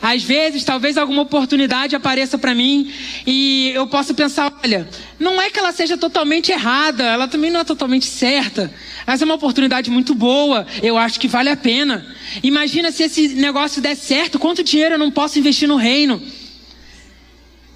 [0.00, 2.92] Às vezes, talvez alguma oportunidade apareça para mim
[3.26, 7.60] e eu possa pensar: olha, não é que ela seja totalmente errada, ela também não
[7.60, 8.72] é totalmente certa.
[9.06, 12.06] Essa é uma oportunidade muito boa, eu acho que vale a pena.
[12.42, 16.22] Imagina se esse negócio der certo, quanto dinheiro eu não posso investir no reino.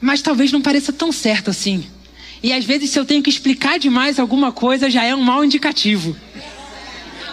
[0.01, 1.85] Mas talvez não pareça tão certo assim.
[2.43, 5.45] E às vezes, se eu tenho que explicar demais alguma coisa, já é um mau
[5.45, 6.17] indicativo.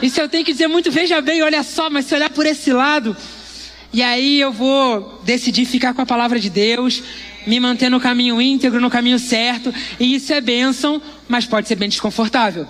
[0.02, 2.46] E se eu tenho que dizer muito, veja bem, olha só, mas se olhar por
[2.46, 3.15] esse lado,
[3.94, 7.04] e aí eu vou decidir ficar com a palavra de Deus,
[7.46, 9.72] me manter no caminho íntegro, no caminho certo.
[10.00, 12.68] E isso é bênção, mas pode ser bem desconfortável.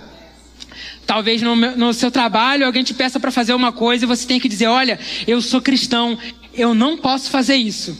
[1.06, 4.38] Talvez no, no seu trabalho alguém te peça para fazer uma coisa e você tem
[4.38, 6.18] que dizer: Olha, eu sou cristão,
[6.52, 7.96] eu não posso fazer isso.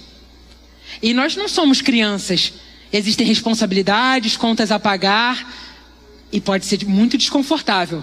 [1.02, 2.52] E nós não somos crianças.
[2.92, 5.64] Existem responsabilidades, contas a pagar.
[6.32, 8.02] e pode ser muito desconfortável.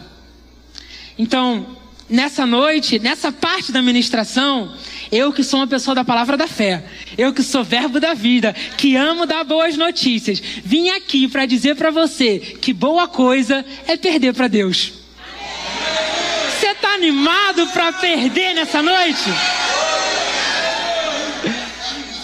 [1.17, 1.77] Então,
[2.09, 4.73] nessa noite, nessa parte da ministração,
[5.11, 6.83] eu que sou uma pessoa da palavra da fé,
[7.17, 11.75] eu que sou verbo da vida, que amo dar boas notícias, vim aqui para dizer
[11.75, 14.93] para você que boa coisa é perder para Deus.
[16.59, 19.29] Você está animado para perder nessa noite?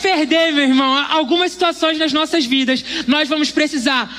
[0.01, 4.15] Perder, meu irmão, algumas situações nas nossas vidas, nós vamos precisar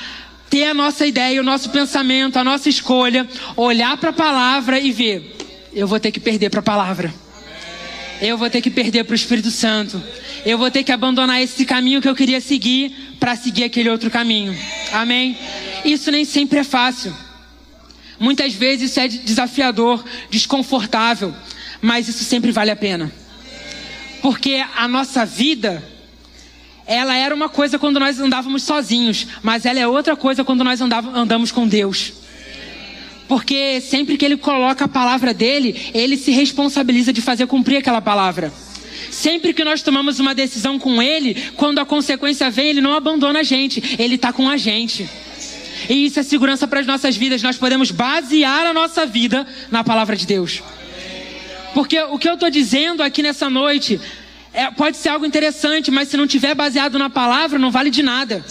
[0.49, 4.91] ter a nossa ideia, o nosso pensamento, a nossa escolha, olhar para a palavra e
[4.91, 5.39] ver
[5.73, 7.13] eu vou ter que perder para a palavra.
[8.21, 10.01] Eu vou ter que perder para o Espírito Santo.
[10.45, 14.11] Eu vou ter que abandonar esse caminho que eu queria seguir para seguir aquele outro
[14.11, 14.55] caminho.
[14.91, 15.37] Amém?
[15.85, 17.15] Isso nem sempre é fácil.
[18.19, 21.33] Muitas vezes isso é desafiador, desconfortável,
[21.81, 23.09] mas isso sempre vale a pena.
[24.21, 25.81] Porque a nossa vida,
[26.85, 30.81] ela era uma coisa quando nós andávamos sozinhos, mas ela é outra coisa quando nós
[30.81, 32.11] andamos com Deus.
[33.29, 38.01] Porque sempre que ele coloca a palavra dele, ele se responsabiliza de fazer cumprir aquela
[38.01, 38.51] palavra.
[39.11, 43.41] Sempre que nós tomamos uma decisão com ele, quando a consequência vem, ele não abandona
[43.41, 45.07] a gente, ele está com a gente.
[45.87, 47.43] E isso é segurança para as nossas vidas.
[47.43, 50.63] Nós podemos basear a nossa vida na palavra de Deus.
[51.75, 54.01] Porque o que eu estou dizendo aqui nessa noite
[54.51, 58.01] é, pode ser algo interessante, mas se não tiver baseado na palavra, não vale de
[58.01, 58.43] nada.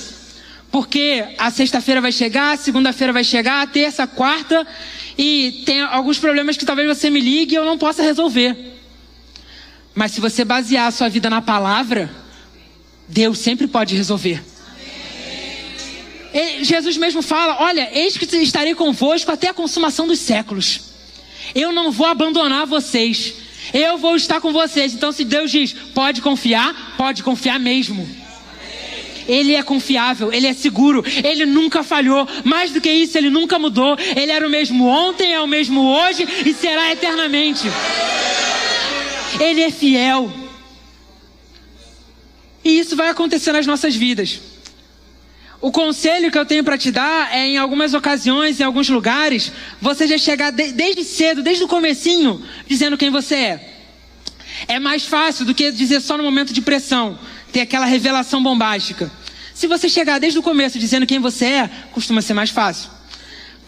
[0.70, 4.66] Porque a sexta-feira vai chegar, a segunda-feira vai chegar, a terça, a quarta,
[5.16, 8.56] e tem alguns problemas que talvez você me ligue e eu não possa resolver.
[9.94, 12.10] Mas se você basear a sua vida na palavra,
[13.08, 14.42] Deus sempre pode resolver.
[16.62, 20.80] Jesus mesmo fala: Olha, eis que estarei convosco até a consumação dos séculos.
[21.54, 23.34] Eu não vou abandonar vocês.
[23.72, 24.94] Eu vou estar com vocês.
[24.94, 28.08] Então, se Deus diz, pode confiar, pode confiar mesmo.
[29.28, 32.26] Ele é confiável, ele é seguro, ele nunca falhou.
[32.44, 33.96] Mais do que isso, ele nunca mudou.
[34.16, 37.68] Ele era o mesmo ontem, é o mesmo hoje e será eternamente.
[39.38, 40.32] Ele é fiel.
[42.64, 44.40] E isso vai acontecer nas nossas vidas.
[45.60, 49.52] O conselho que eu tenho para te dar é, em algumas ocasiões, em alguns lugares,
[49.80, 53.74] você já chegar de, desde cedo, desde o comecinho, dizendo quem você é.
[54.68, 57.18] É mais fácil do que dizer só no momento de pressão,
[57.52, 59.10] ter aquela revelação bombástica.
[59.54, 62.90] Se você chegar desde o começo dizendo quem você é, costuma ser mais fácil.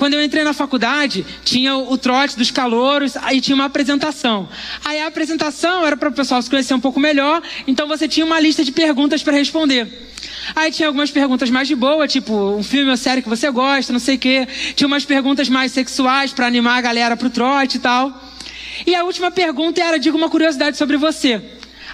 [0.00, 4.48] Quando eu entrei na faculdade, tinha o, trote dos calouros, aí tinha uma apresentação.
[4.82, 8.24] Aí a apresentação era para o pessoal se conhecer um pouco melhor, então você tinha
[8.24, 10.08] uma lista de perguntas para responder.
[10.56, 13.92] Aí tinha algumas perguntas mais de boa, tipo um filme ou série que você gosta,
[13.92, 14.48] não sei o quê.
[14.74, 18.10] Tinha umas perguntas mais sexuais para animar a galera pro trote e tal.
[18.86, 21.42] E a última pergunta era: diga uma curiosidade sobre você.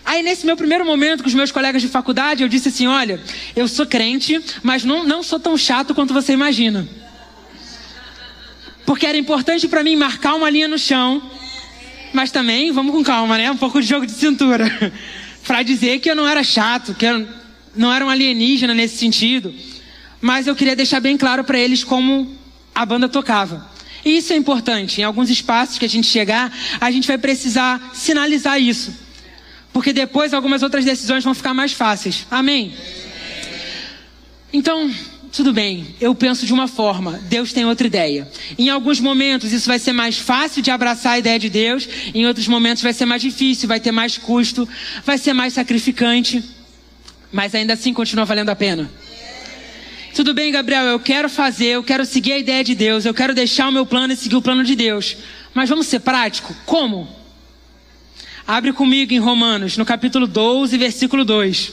[0.07, 3.21] Aí, nesse meu primeiro momento com os meus colegas de faculdade, eu disse assim: olha,
[3.57, 6.88] eu sou crente, mas não, não sou tão chato quanto você imagina.
[8.87, 11.21] Porque era importante para mim marcar uma linha no chão,
[12.12, 13.51] mas também, vamos com calma, né?
[13.51, 14.71] Um pouco de jogo de cintura.
[15.45, 17.27] para dizer que eu não era chato, que eu
[17.75, 19.53] não era um alienígena nesse sentido.
[20.21, 22.33] Mas eu queria deixar bem claro para eles como
[22.73, 23.69] a banda tocava.
[24.05, 25.01] E isso é importante.
[25.01, 29.06] Em alguns espaços que a gente chegar, a gente vai precisar sinalizar isso.
[29.77, 32.27] Porque depois algumas outras decisões vão ficar mais fáceis.
[32.31, 32.73] Amém?
[34.51, 34.91] Então,
[35.31, 38.27] tudo bem, eu penso de uma forma, Deus tem outra ideia.
[38.59, 42.27] Em alguns momentos isso vai ser mais fácil de abraçar a ideia de Deus, em
[42.27, 44.67] outros momentos vai ser mais difícil, vai ter mais custo,
[45.05, 46.43] vai ser mais sacrificante,
[47.31, 48.91] mas ainda assim continua valendo a pena.
[50.15, 53.35] Tudo bem, Gabriel, eu quero fazer, eu quero seguir a ideia de Deus, eu quero
[53.35, 55.19] deixar o meu plano e seguir o plano de Deus.
[55.53, 56.57] Mas vamos ser prático?
[56.65, 57.16] Como?
[58.49, 61.73] Abre comigo em Romanos, no capítulo 12, versículo 2.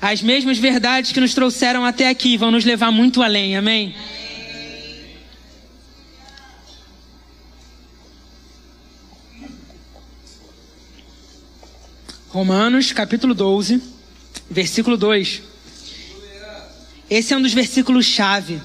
[0.00, 3.92] As mesmas verdades que nos trouxeram até aqui vão nos levar muito além, amém?
[12.28, 13.82] Romanos, capítulo 12,
[14.48, 15.42] versículo 2.
[17.10, 18.62] Esse é um dos versículos chave,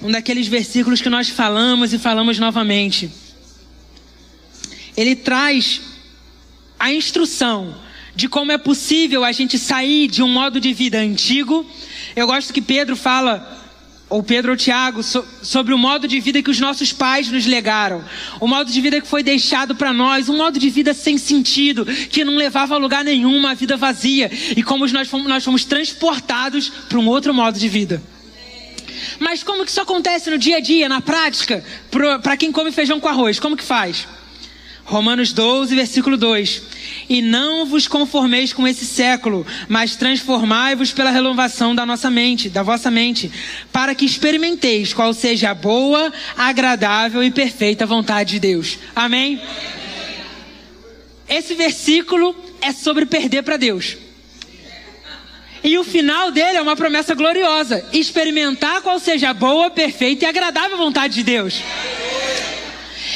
[0.00, 3.10] um daqueles versículos que nós falamos e falamos novamente.
[4.96, 5.89] Ele traz
[6.80, 7.74] a instrução
[8.16, 11.64] de como é possível a gente sair de um modo de vida antigo.
[12.16, 13.58] Eu gosto que Pedro fala,
[14.08, 17.44] ou Pedro ou Tiago, so, sobre o modo de vida que os nossos pais nos
[17.44, 18.02] legaram,
[18.40, 21.84] o modo de vida que foi deixado para nós, um modo de vida sem sentido,
[21.84, 25.64] que não levava a lugar nenhum, uma vida vazia, e como nós fomos, nós fomos
[25.66, 28.02] transportados para um outro modo de vida.
[29.18, 31.62] Mas como que isso acontece no dia a dia, na prática,
[32.22, 33.38] para quem come feijão com arroz?
[33.38, 34.08] Como que faz?
[34.90, 36.62] Romanos 12, versículo 2.
[37.08, 42.64] E não vos conformeis com esse século, mas transformai-vos pela renovação da nossa mente, da
[42.64, 43.30] vossa mente,
[43.72, 48.80] para que experimenteis qual seja a boa, agradável e perfeita vontade de Deus.
[48.94, 49.40] Amém?
[51.28, 53.96] Esse versículo é sobre perder para Deus.
[55.62, 60.28] E o final dele é uma promessa gloriosa: experimentar qual seja a boa, perfeita e
[60.28, 61.62] agradável vontade de Deus.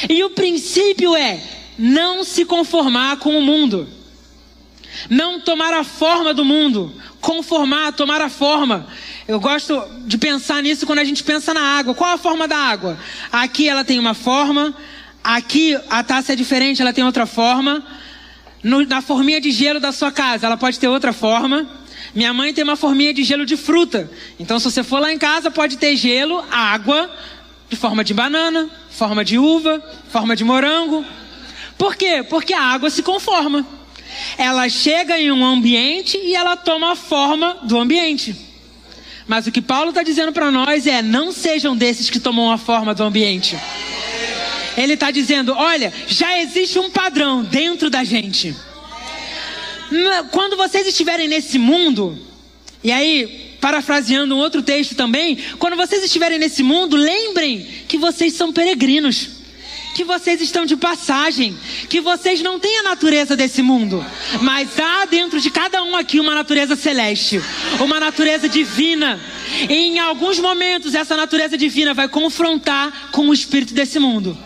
[0.07, 3.87] E o princípio é não se conformar com o mundo,
[5.09, 8.87] não tomar a forma do mundo, conformar, tomar a forma.
[9.27, 11.95] Eu gosto de pensar nisso quando a gente pensa na água.
[11.95, 12.97] Qual a forma da água?
[13.31, 14.75] Aqui ela tem uma forma,
[15.23, 17.83] aqui a taça é diferente, ela tem outra forma.
[18.63, 21.67] No, na forminha de gelo da sua casa, ela pode ter outra forma.
[22.15, 24.09] Minha mãe tem uma forminha de gelo de fruta.
[24.39, 27.13] Então, se você for lá em casa, pode ter gelo, água,
[27.69, 31.03] de forma de banana, forma de uva, forma de morango.
[31.77, 32.23] Por quê?
[32.23, 33.65] Porque a água se conforma.
[34.37, 38.35] Ela chega em um ambiente e ela toma a forma do ambiente.
[39.27, 42.57] Mas o que Paulo está dizendo para nós é: não sejam desses que tomam a
[42.57, 43.57] forma do ambiente.
[44.77, 48.55] Ele está dizendo: olha, já existe um padrão dentro da gente.
[50.31, 52.17] Quando vocês estiverem nesse mundo,
[52.83, 58.33] e aí, parafraseando um outro texto também, quando vocês estiverem nesse mundo, lembrem que vocês
[58.33, 59.34] são peregrinos
[59.95, 61.57] que vocês estão de passagem,
[61.89, 64.05] que vocês não têm a natureza desse mundo,
[64.41, 67.41] mas há dentro de cada um aqui uma natureza celeste,
[67.79, 69.17] uma natureza divina.
[69.69, 74.37] E em alguns momentos essa natureza divina vai confrontar com o espírito desse mundo.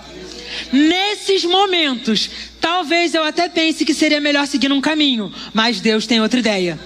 [0.71, 2.29] Nesses momentos,
[2.61, 6.79] talvez eu até pense que seria melhor seguir um caminho, mas Deus tem outra ideia.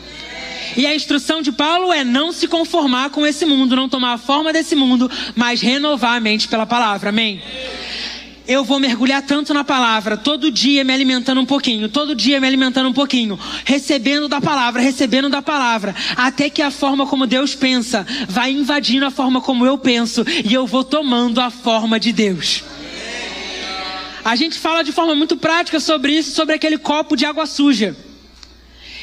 [0.77, 4.17] E a instrução de Paulo é não se conformar com esse mundo, não tomar a
[4.17, 7.09] forma desse mundo, mas renovar a mente pela palavra.
[7.09, 7.41] Amém?
[8.47, 12.47] Eu vou mergulhar tanto na palavra, todo dia me alimentando um pouquinho, todo dia me
[12.47, 17.55] alimentando um pouquinho, recebendo da palavra, recebendo da palavra, até que a forma como Deus
[17.55, 22.11] pensa vai invadindo a forma como eu penso e eu vou tomando a forma de
[22.11, 22.63] Deus.
[24.25, 27.95] A gente fala de forma muito prática sobre isso, sobre aquele copo de água suja.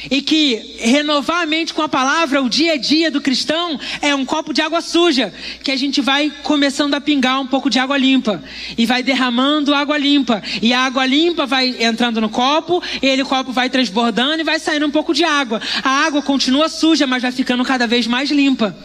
[0.09, 4.15] E que renovar a mente com a palavra, o dia a dia do cristão, é
[4.15, 5.33] um copo de água suja,
[5.63, 8.43] que a gente vai começando a pingar um pouco de água limpa.
[8.77, 10.41] E vai derramando água limpa.
[10.61, 14.43] E a água limpa vai entrando no copo, e ele, o copo vai transbordando e
[14.43, 15.61] vai saindo um pouco de água.
[15.83, 18.75] A água continua suja, mas vai ficando cada vez mais limpa.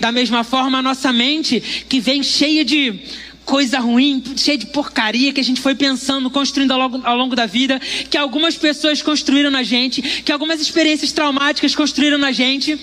[0.00, 3.00] Da mesma forma, a nossa mente, que vem cheia de
[3.46, 7.36] coisa ruim, cheia de porcaria que a gente foi pensando, construindo ao longo, ao longo
[7.36, 7.80] da vida,
[8.10, 12.78] que algumas pessoas construíram na gente, que algumas experiências traumáticas construíram na gente.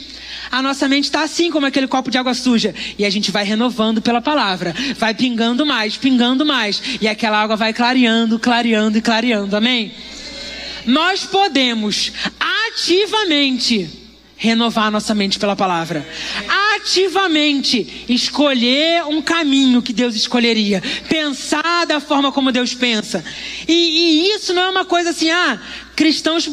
[0.49, 2.73] A nossa mente está assim como aquele copo de água suja.
[2.97, 4.73] E a gente vai renovando pela palavra.
[4.97, 6.82] Vai pingando mais, pingando mais.
[7.02, 9.56] E aquela água vai clareando, clareando e clareando.
[9.56, 9.91] Amém?
[10.86, 14.02] Nós podemos ativamente
[14.43, 16.06] renovar nossa mente pela palavra.
[16.75, 20.84] Ativamente escolher um caminho que Deus escolheria.
[21.08, 23.23] Pensar da forma como Deus pensa.
[23.65, 25.58] E, e isso não é uma coisa assim, ah,
[25.95, 26.49] cristãos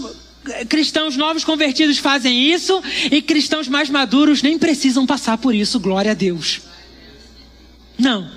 [0.69, 6.13] cristãos novos convertidos fazem isso e cristãos mais maduros nem precisam passar por isso, glória
[6.13, 6.61] a Deus.
[7.99, 8.31] Não.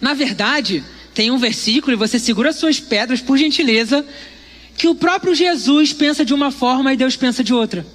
[0.00, 4.04] Na verdade, tem um versículo, e você segura suas pedras por gentileza,
[4.76, 7.86] que o próprio Jesus pensa de uma forma e Deus pensa de outra.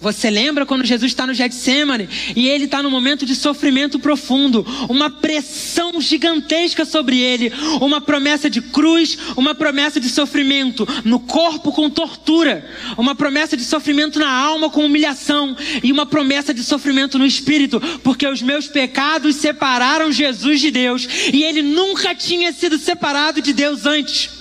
[0.00, 4.64] Você lembra quando Jesus está no Getsemane e ele está num momento de sofrimento profundo,
[4.88, 11.72] uma pressão gigantesca sobre ele, uma promessa de cruz, uma promessa de sofrimento no corpo
[11.72, 12.64] com tortura,
[12.96, 17.80] uma promessa de sofrimento na alma com humilhação e uma promessa de sofrimento no espírito,
[18.04, 23.52] porque os meus pecados separaram Jesus de Deus e ele nunca tinha sido separado de
[23.52, 24.37] Deus antes.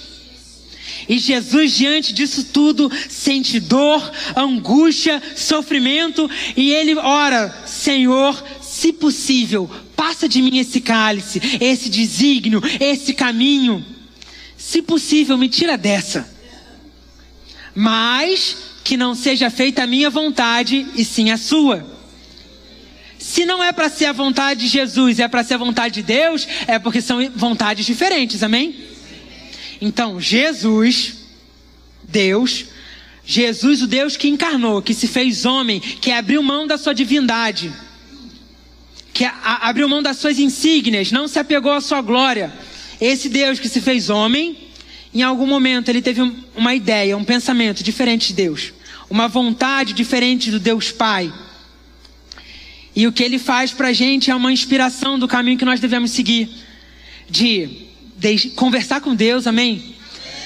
[1.10, 9.70] E Jesus, diante disso tudo, sente dor, angústia, sofrimento, e ele ora: Senhor, se possível,
[9.96, 13.84] passa de mim esse cálice, esse desígnio, esse caminho.
[14.58, 16.30] Se possível, me tira dessa.
[17.74, 21.86] Mas que não seja feita a minha vontade, e sim a sua.
[23.18, 26.04] Se não é para ser a vontade de Jesus, é para ser a vontade de
[26.04, 28.87] Deus, é porque são vontades diferentes, amém?
[29.82, 31.18] Então, Jesus,
[32.04, 32.66] Deus,
[33.26, 37.72] Jesus, o Deus que encarnou, que se fez homem, que abriu mão da sua divindade,
[39.14, 42.54] que abriu mão das suas insígnias, não se apegou à sua glória.
[43.02, 44.58] Esse Deus que se fez homem,
[45.14, 46.22] em algum momento ele teve
[46.56, 48.74] uma ideia, um pensamento diferente de Deus,
[49.10, 51.34] uma vontade diferente do Deus Pai.
[52.96, 55.80] E o que ele faz para a gente é uma inspiração do caminho que nós
[55.80, 56.50] devemos seguir,
[57.30, 57.87] de
[58.56, 59.96] conversar com Deus, amém?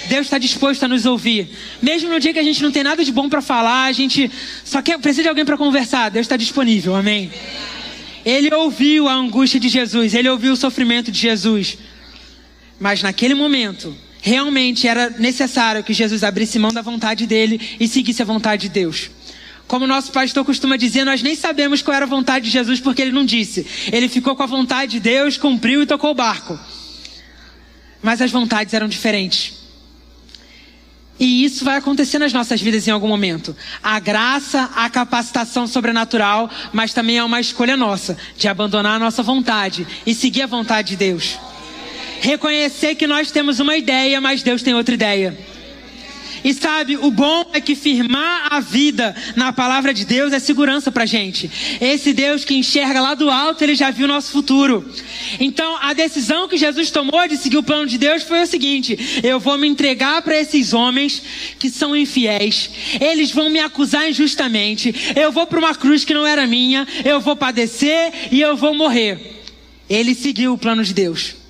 [0.07, 1.49] Deus está disposto a nos ouvir.
[1.81, 4.31] Mesmo no dia que a gente não tem nada de bom para falar, a gente
[4.63, 6.09] só quer, precisa de alguém para conversar.
[6.09, 7.31] Deus está disponível, amém?
[8.25, 11.77] Ele ouviu a angústia de Jesus, ele ouviu o sofrimento de Jesus.
[12.79, 18.21] Mas naquele momento, realmente era necessário que Jesus abrisse mão da vontade dele e seguisse
[18.21, 19.09] a vontade de Deus.
[19.67, 23.01] Como nosso pastor costuma dizer, nós nem sabemos qual era a vontade de Jesus porque
[23.01, 23.65] ele não disse.
[23.91, 26.59] Ele ficou com a vontade de Deus, cumpriu e tocou o barco.
[28.01, 29.61] Mas as vontades eram diferentes.
[31.19, 33.55] E isso vai acontecer nas nossas vidas em algum momento.
[33.83, 39.21] A graça, a capacitação sobrenatural, mas também é uma escolha nossa de abandonar a nossa
[39.21, 41.37] vontade e seguir a vontade de Deus.
[42.21, 45.50] Reconhecer que nós temos uma ideia, mas Deus tem outra ideia.
[46.43, 50.91] E sabe, o bom é que firmar a vida na palavra de Deus é segurança
[50.91, 51.49] pra gente.
[51.79, 54.89] Esse Deus que enxerga lá do alto, ele já viu o nosso futuro.
[55.39, 58.97] Então, a decisão que Jesus tomou de seguir o plano de Deus foi o seguinte:
[59.23, 61.21] eu vou me entregar para esses homens
[61.59, 62.69] que são infiéis.
[62.99, 64.93] Eles vão me acusar injustamente.
[65.15, 68.73] Eu vou para uma cruz que não era minha, eu vou padecer e eu vou
[68.73, 69.41] morrer.
[69.89, 71.40] Ele seguiu o plano de Deus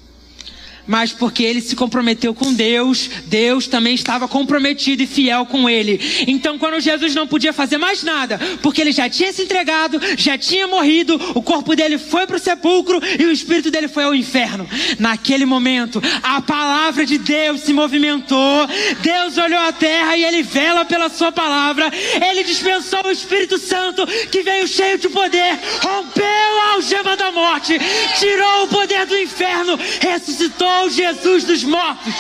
[0.88, 6.00] mas porque ele se comprometeu com Deus, Deus também estava comprometido e fiel com ele.
[6.28, 10.38] Então, quando Jesus não podia fazer mais nada, porque ele já tinha se entregado, já
[10.38, 14.16] tinha morrido, o corpo dele foi para o sepulcro e o espírito dele foi ao
[14.16, 14.68] inferno.
[15.00, 18.68] Naquele momento, a palavra de Deus se movimentou,
[19.02, 21.92] Deus olhou a terra e ele vela pela sua palavra,
[22.30, 27.78] ele dispensou o Espírito Santo que veio cheio de poder, rompeu a algema da morte,
[28.20, 32.14] tirou o poder do inferno, ressuscitou ressuscitou Jesus dos mortos.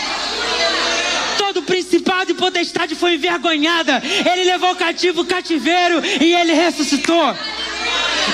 [1.37, 4.01] Todo principado e potestade foi envergonhada.
[4.31, 7.35] Ele levou cativo o cativeiro e ele ressuscitou.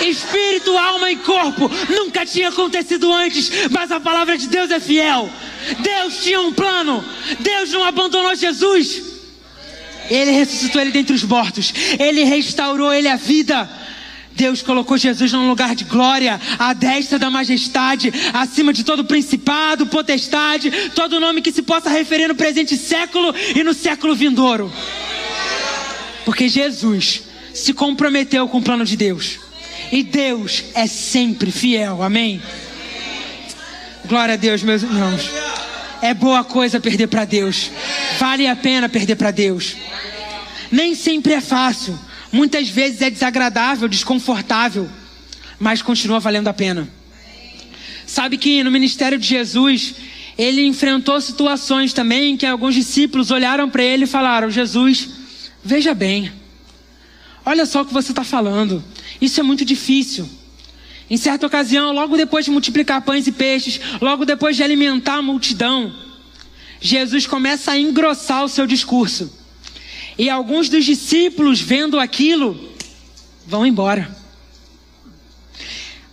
[0.02, 5.30] Espírito, alma e corpo nunca tinha acontecido antes, mas a palavra de Deus é fiel.
[5.80, 7.04] Deus tinha um plano.
[7.40, 9.04] Deus não abandonou Jesus.
[10.10, 11.74] Ele ressuscitou ele dentre os mortos.
[12.00, 13.70] Ele restaurou ele a vida.
[14.38, 19.88] Deus colocou Jesus num lugar de glória, à destra da majestade, acima de todo principado,
[19.88, 24.72] potestade, todo nome que se possa referir no presente século e no século vindouro.
[26.24, 29.40] Porque Jesus se comprometeu com o plano de Deus.
[29.92, 32.04] E Deus é sempre fiel.
[32.04, 32.40] Amém?
[34.06, 35.32] Glória a Deus, meus irmãos.
[36.00, 37.72] É boa coisa perder para Deus.
[38.20, 39.76] Vale a pena perder para Deus.
[40.72, 41.98] Nem sempre é fácil.
[42.32, 44.90] Muitas vezes é desagradável, desconfortável,
[45.60, 46.88] mas continua valendo a pena.
[48.06, 49.96] Sabe que no ministério de Jesus,
[50.38, 55.10] ele enfrentou situações também que alguns discípulos olharam para ele e falaram: Jesus,
[55.64, 56.32] veja bem,
[57.46, 58.84] olha só o que você está falando,
[59.22, 60.30] isso é muito difícil.
[61.10, 65.22] Em certa ocasião, logo depois de multiplicar pães e peixes, logo depois de alimentar a
[65.22, 65.94] multidão,
[66.82, 69.37] Jesus começa a engrossar o seu discurso.
[70.18, 72.72] E alguns dos discípulos, vendo aquilo,
[73.46, 74.16] vão embora.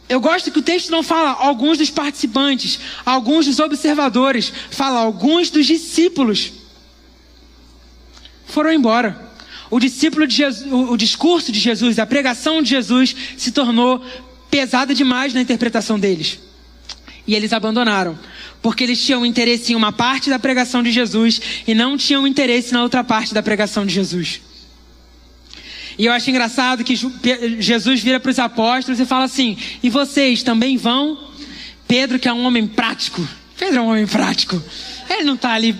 [0.08, 5.50] Eu gosto que o texto não fala alguns dos participantes, alguns dos observadores, fala alguns
[5.50, 6.52] dos discípulos.
[8.46, 9.32] Foram embora.
[9.70, 14.04] O discípulo de Jesus, o discurso de Jesus, a pregação de Jesus se tornou
[14.50, 16.38] pesada demais na interpretação deles.
[17.26, 18.18] E eles abandonaram
[18.64, 22.72] porque eles tinham interesse em uma parte da pregação de Jesus e não tinham interesse
[22.72, 24.40] na outra parte da pregação de Jesus.
[25.98, 26.94] E eu acho engraçado que
[27.58, 31.30] Jesus vira para os apóstolos e fala assim: E vocês também vão?
[31.86, 34.60] Pedro, que é um homem prático, Pedro é um homem prático.
[35.10, 35.76] Ele não está ali.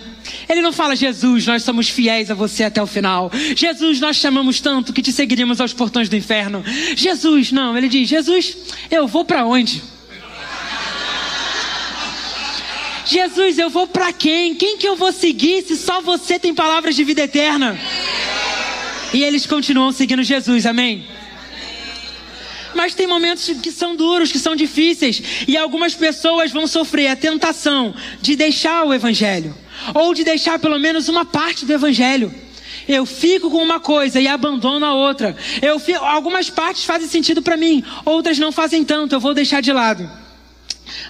[0.47, 3.31] Ele não fala, Jesus, nós somos fiéis a você até o final.
[3.57, 6.63] Jesus, nós chamamos tanto que te seguiríamos aos portões do inferno.
[6.95, 8.57] Jesus, não, ele diz: Jesus,
[8.91, 9.83] eu vou para onde?
[13.05, 14.55] Jesus, eu vou para quem?
[14.55, 17.79] Quem que eu vou seguir se só você tem palavras de vida eterna?
[19.13, 21.07] E eles continuam seguindo Jesus, amém?
[22.75, 27.15] Mas tem momentos que são duros, que são difíceis, e algumas pessoas vão sofrer a
[27.15, 29.55] tentação de deixar o Evangelho,
[29.95, 32.35] ou de deixar pelo menos uma parte do Evangelho.
[32.89, 35.37] Eu fico com uma coisa e abandono a outra.
[35.63, 39.61] Eu fico, algumas partes fazem sentido para mim, outras não fazem tanto, eu vou deixar
[39.61, 40.24] de lado.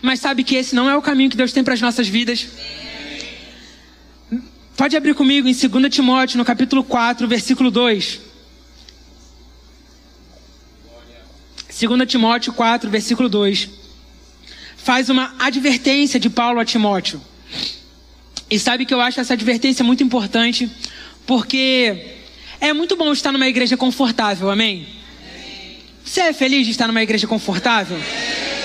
[0.03, 2.47] Mas sabe que esse não é o caminho que Deus tem para as nossas vidas?
[4.77, 8.21] Pode abrir comigo em 2 Timóteo, no capítulo 4, versículo 2.
[11.81, 13.69] 2 Timóteo 4, versículo 2.
[14.77, 17.21] Faz uma advertência de Paulo a Timóteo.
[18.51, 20.71] E sabe que eu acho essa advertência muito importante,
[21.27, 22.17] porque
[22.61, 24.87] é muito bom estar numa igreja confortável, amém?
[26.05, 27.99] Você é feliz de estar numa igreja confortável?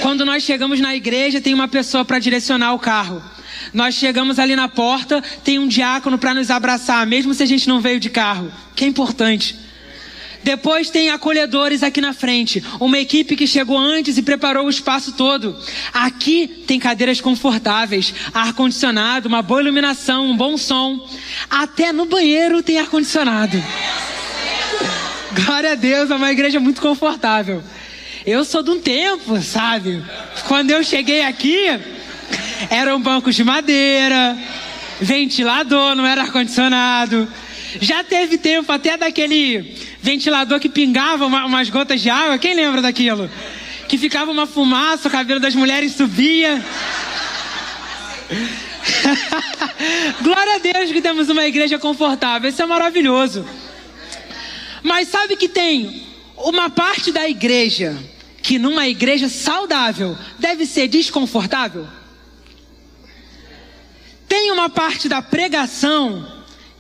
[0.02, 3.22] Quando nós chegamos na igreja, tem uma pessoa para direcionar o carro.
[3.74, 7.68] Nós chegamos ali na porta, tem um diácono para nos abraçar, mesmo se a gente
[7.68, 9.56] não veio de carro, que é importante.
[10.42, 15.12] Depois tem acolhedores aqui na frente, uma equipe que chegou antes e preparou o espaço
[15.12, 15.58] todo.
[15.94, 21.06] Aqui tem cadeiras confortáveis, ar condicionado, uma boa iluminação, um bom som.
[21.50, 23.62] Até no banheiro tem ar condicionado.
[25.34, 27.62] Glória a Deus, é uma igreja muito confortável.
[28.26, 30.04] Eu sou de um tempo, sabe?
[30.48, 31.68] Quando eu cheguei aqui,
[32.70, 34.38] eram bancos de madeira,
[35.00, 37.28] ventilador, não era ar-condicionado.
[37.80, 42.38] Já teve tempo até daquele ventilador que pingava uma, umas gotas de água.
[42.38, 43.30] Quem lembra daquilo?
[43.88, 46.62] Que ficava uma fumaça, o cabelo das mulheres subia.
[50.22, 52.50] Glória a Deus que temos uma igreja confortável.
[52.50, 53.48] Isso é maravilhoso.
[54.84, 56.09] Mas sabe que tem
[56.40, 57.98] uma parte da igreja
[58.42, 61.88] que numa igreja saudável deve ser desconfortável?
[64.28, 66.26] Tem uma parte da pregação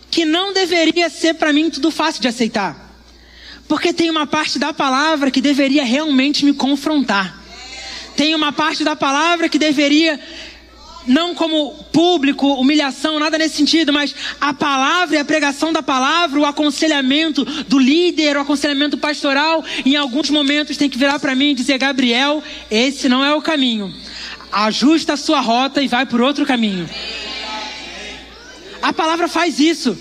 [0.10, 2.88] que não deveria ser para mim tudo fácil de aceitar.
[3.68, 7.40] Porque tem uma parte da palavra que deveria realmente me confrontar.
[8.16, 10.20] Tem uma parte da palavra que deveria
[11.10, 16.40] não como público, humilhação, nada nesse sentido, mas a palavra e a pregação da palavra,
[16.40, 21.50] o aconselhamento do líder, o aconselhamento pastoral, em alguns momentos tem que virar para mim
[21.50, 23.92] e dizer: Gabriel, esse não é o caminho.
[24.52, 26.88] Ajusta a sua rota e vai por outro caminho.
[28.80, 29.98] A palavra faz isso.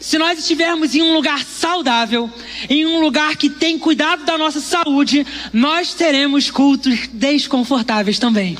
[0.00, 2.28] Se nós estivermos em um lugar saudável,
[2.68, 8.56] em um lugar que tem cuidado da nossa saúde, nós teremos cultos desconfortáveis também.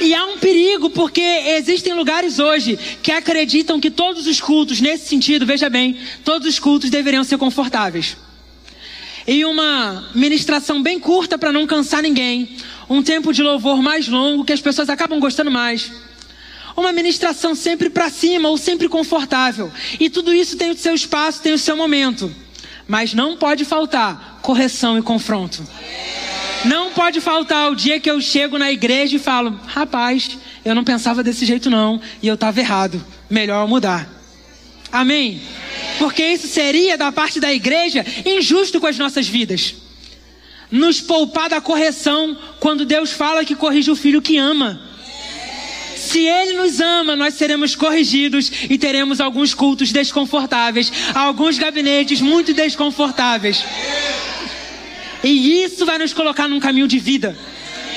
[0.00, 5.08] E há um perigo, porque existem lugares hoje que acreditam que todos os cultos, nesse
[5.08, 8.16] sentido, veja bem, todos os cultos deveriam ser confortáveis.
[9.26, 12.56] E uma ministração bem curta para não cansar ninguém,
[12.88, 15.90] um tempo de louvor mais longo que as pessoas acabam gostando mais.
[16.76, 19.72] Uma ministração sempre para cima ou sempre confortável.
[19.98, 22.32] E tudo isso tem o seu espaço, tem o seu momento.
[22.86, 25.66] Mas não pode faltar correção e confronto.
[26.64, 30.84] Não pode faltar o dia que eu chego na igreja e falo: rapaz, eu não
[30.84, 34.08] pensava desse jeito não, e eu estava errado, melhor mudar.
[34.90, 35.40] Amém?
[35.98, 39.74] Porque isso seria, da parte da igreja, injusto com as nossas vidas.
[40.70, 44.80] Nos poupar da correção quando Deus fala que corrige o filho que ama.
[45.96, 52.52] Se Ele nos ama, nós seremos corrigidos e teremos alguns cultos desconfortáveis, alguns gabinetes muito
[52.52, 53.64] desconfortáveis.
[55.26, 57.36] E isso vai nos colocar num caminho de vida.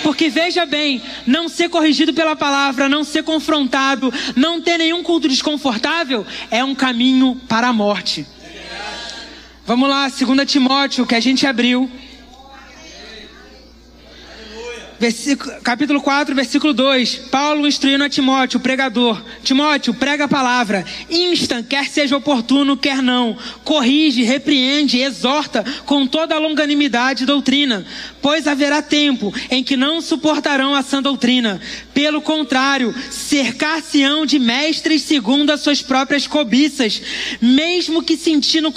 [0.01, 5.27] Porque veja bem, não ser corrigido pela palavra, não ser confrontado, não ter nenhum culto
[5.27, 8.25] desconfortável, é um caminho para a morte.
[9.65, 11.89] Vamos lá, 2 Timóteo, que a gente abriu.
[15.00, 17.16] Versículo, capítulo 4, versículo 2.
[17.32, 19.24] Paulo instruindo a Timóteo, pregador.
[19.41, 20.86] Timóteo, prega a palavra.
[21.10, 23.38] Insta, quer seja oportuno, quer não.
[23.64, 27.86] Corrige, repreende, exorta com toda a longanimidade e doutrina.
[28.22, 31.62] Pois haverá tempo em que não suportarão a sã doutrina.
[31.93, 37.02] Pelo contrário, cercar-se-ão de mestres segundo as suas próprias cobiças,
[37.41, 38.74] mesmo que sentindo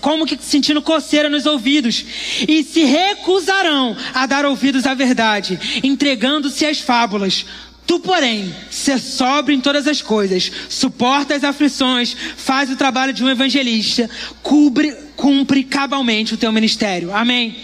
[0.00, 2.04] como que sentindo coceira nos ouvidos,
[2.46, 7.44] e se recusarão a dar ouvidos à verdade entregando-se às fábulas.
[7.86, 13.22] Tu, porém, ser sóbrio em todas as coisas, suporta as aflições, faz o trabalho de
[13.22, 14.08] um evangelista,
[14.42, 17.14] cumpre, cumpre cabalmente o teu ministério.
[17.14, 17.54] Amém.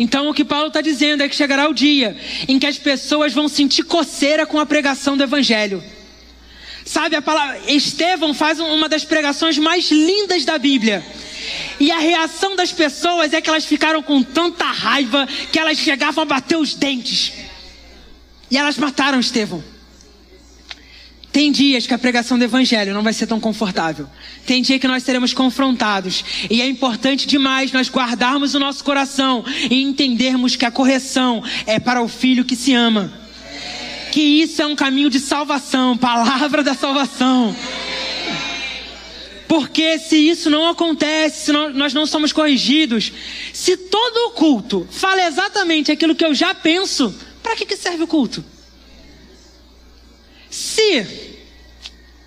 [0.00, 2.16] Então, o que Paulo está dizendo é que chegará o dia
[2.48, 5.82] em que as pessoas vão sentir coceira com a pregação do evangelho.
[6.84, 11.04] Sabe, a palavra Estevão faz uma das pregações mais lindas da Bíblia.
[11.80, 16.22] E a reação das pessoas é que elas ficaram com tanta raiva que elas chegavam
[16.22, 17.32] a bater os dentes.
[18.50, 19.64] E elas mataram Estevão.
[21.32, 24.06] Tem dias que a pregação do evangelho não vai ser tão confortável.
[24.44, 26.24] Tem dia que nós seremos confrontados.
[26.50, 31.78] E é importante demais nós guardarmos o nosso coração e entendermos que a correção é
[31.78, 33.12] para o filho que se ama.
[34.10, 37.54] Que isso é um caminho de salvação, palavra da salvação.
[39.50, 43.12] Porque se isso não acontece, se nós não somos corrigidos,
[43.52, 48.04] se todo o culto fala exatamente aquilo que eu já penso, para que, que serve
[48.04, 48.44] o culto?
[50.48, 51.04] Se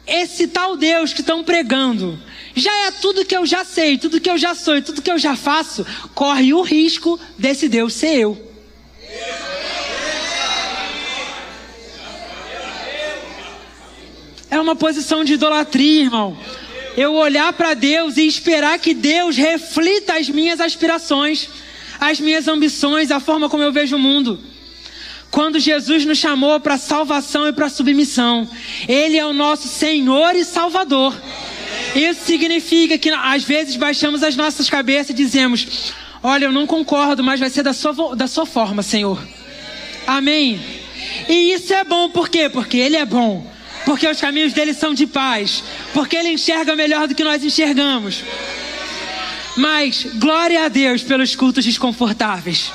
[0.05, 2.19] esse tal Deus que estão pregando
[2.57, 5.09] já é tudo que eu já sei, tudo que eu já sou e tudo que
[5.09, 8.53] eu já faço, corre o risco desse Deus ser eu.
[14.51, 16.38] É uma posição de idolatria, irmão
[16.96, 21.50] eu olhar para Deus e esperar que Deus reflita as minhas aspirações,
[22.00, 24.39] as minhas ambições, a forma como eu vejo o mundo.
[25.32, 28.48] quando Jesus nos chamou para salvação e para submissão.
[28.88, 31.12] Ele é o nosso Senhor e Salvador.
[31.96, 37.24] Isso significa que às vezes baixamos as nossas cabeças e dizemos: Olha, eu não concordo,
[37.24, 39.20] mas vai ser da sua, da sua forma, Senhor.
[40.06, 40.62] Amém.
[41.28, 42.48] E isso é bom, por quê?
[42.48, 43.52] Porque Ele é bom.
[43.86, 45.64] Porque os caminhos dele são de paz.
[45.94, 48.24] Porque Ele enxerga melhor do que nós enxergamos.
[49.56, 52.72] Mas glória a Deus pelos cultos desconfortáveis.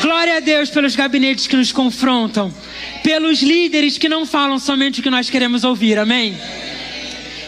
[0.00, 2.52] Glória a Deus pelos gabinetes que nos confrontam.
[3.02, 5.98] Pelos líderes que não falam somente o que nós queremos ouvir.
[5.98, 6.36] Amém?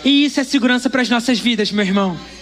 [0.04, 2.35] E isso é segurança para as nossas vidas, meu irmão.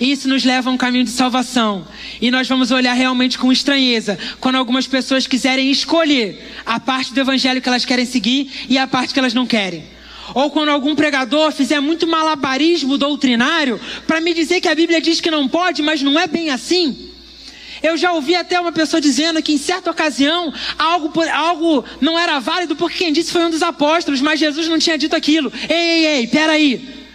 [0.00, 1.86] Isso nos leva a um caminho de salvação.
[2.20, 7.20] E nós vamos olhar realmente com estranheza quando algumas pessoas quiserem escolher a parte do
[7.20, 9.84] evangelho que elas querem seguir e a parte que elas não querem.
[10.34, 15.20] Ou quando algum pregador fizer muito malabarismo doutrinário para me dizer que a Bíblia diz
[15.20, 17.10] que não pode, mas não é bem assim.
[17.82, 22.38] Eu já ouvi até uma pessoa dizendo que em certa ocasião algo, algo não era
[22.38, 25.52] válido porque quem disse foi um dos apóstolos, mas Jesus não tinha dito aquilo.
[25.68, 27.05] Ei, ei, ei, peraí.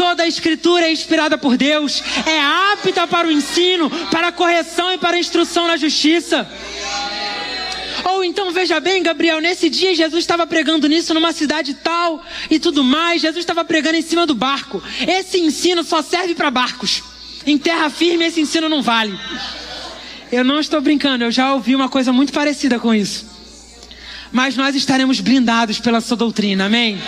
[0.00, 2.40] Toda a escritura é inspirada por Deus, é
[2.72, 6.50] apta para o ensino, para a correção e para a instrução na justiça.
[8.04, 12.58] Ou então veja bem, Gabriel, nesse dia Jesus estava pregando nisso numa cidade tal e
[12.58, 13.20] tudo mais.
[13.20, 14.82] Jesus estava pregando em cima do barco.
[15.06, 17.02] Esse ensino só serve para barcos.
[17.46, 19.20] Em terra firme esse ensino não vale.
[20.32, 23.29] Eu não estou brincando, eu já ouvi uma coisa muito parecida com isso.
[24.32, 26.98] Mas nós estaremos blindados pela sua doutrina, amém?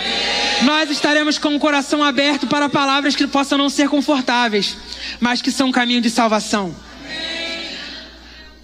[0.63, 4.77] Nós estaremos com o coração aberto para palavras que possam não ser confortáveis,
[5.19, 6.75] mas que são caminho de salvação.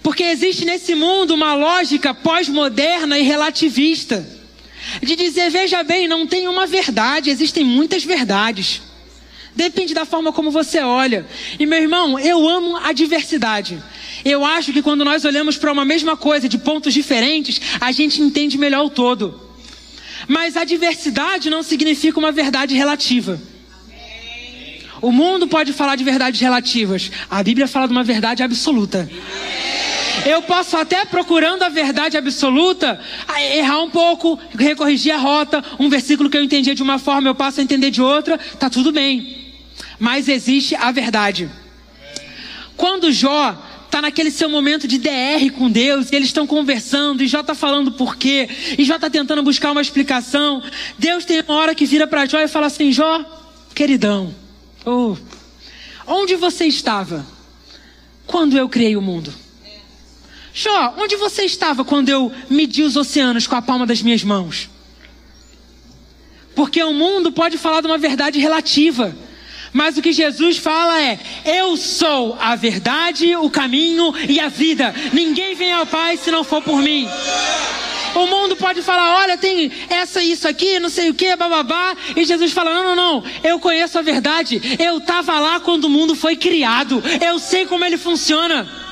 [0.02, 4.26] Porque existe nesse mundo uma lógica pós-moderna e relativista.
[5.02, 8.82] De dizer, veja bem, não tem uma verdade, existem muitas verdades.
[9.54, 11.26] Depende da forma como você olha.
[11.58, 13.82] E meu irmão, eu amo a diversidade.
[14.24, 18.20] Eu acho que quando nós olhamos para uma mesma coisa de pontos diferentes, a gente
[18.20, 19.40] entende melhor o todo.
[20.28, 23.40] Mas a diversidade não significa uma verdade relativa.
[25.00, 27.10] O mundo pode falar de verdades relativas.
[27.30, 29.10] A Bíblia fala de uma verdade absoluta.
[30.26, 33.00] Eu posso até procurando a verdade absoluta
[33.54, 37.34] errar um pouco, recorrigir a rota, um versículo que eu entendia de uma forma eu
[37.34, 39.39] passo a entender de outra, tá tudo bem.
[40.00, 41.50] Mas existe a verdade.
[42.74, 47.28] Quando Jó está naquele seu momento de DR com Deus, e eles estão conversando, e
[47.28, 48.48] Jó está falando por quê,
[48.78, 50.62] e Jó está tentando buscar uma explicação.
[50.98, 53.22] Deus tem uma hora que vira para Jó e fala assim: Jó,
[53.74, 54.34] queridão,
[54.86, 55.16] oh,
[56.06, 57.26] onde você estava
[58.26, 59.34] quando eu criei o mundo?
[60.54, 64.70] Jó, onde você estava quando eu medi os oceanos com a palma das minhas mãos?
[66.54, 69.14] Porque o mundo pode falar de uma verdade relativa.
[69.72, 74.94] Mas o que Jesus fala é: Eu sou a verdade, o caminho e a vida.
[75.12, 77.08] Ninguém vem ao Pai se não for por mim.
[78.14, 81.96] O mundo pode falar: olha, tem essa, isso aqui, não sei o que, bababá.
[82.16, 84.60] E Jesus fala: não, não, não, eu conheço a verdade.
[84.78, 87.02] Eu estava lá quando o mundo foi criado.
[87.24, 88.89] Eu sei como ele funciona.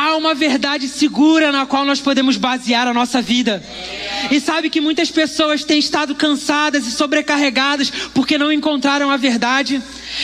[0.00, 3.60] Há uma verdade segura na qual nós podemos basear a nossa vida.
[4.30, 9.82] E sabe que muitas pessoas têm estado cansadas e sobrecarregadas porque não encontraram a verdade.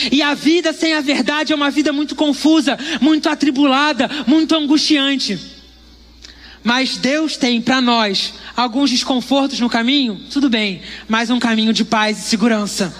[0.09, 5.37] E a vida sem a verdade é uma vida muito confusa, muito atribulada, muito angustiante.
[6.63, 11.83] Mas Deus tem para nós alguns desconfortos no caminho, tudo bem, mas um caminho de
[11.83, 12.95] paz e segurança.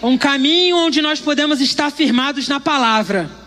[0.00, 3.39] Um caminho onde nós podemos estar firmados na palavra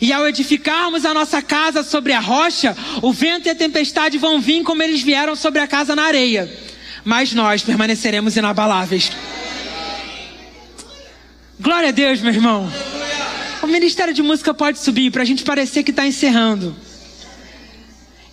[0.00, 4.40] e ao edificarmos a nossa casa sobre a rocha, o vento e a tempestade vão
[4.40, 6.50] vir como eles vieram sobre a casa na areia.
[7.04, 9.10] Mas nós permaneceremos inabaláveis.
[11.60, 12.70] Glória a Deus, meu irmão.
[13.62, 16.74] O Ministério de Música pode subir para a gente parecer que está encerrando.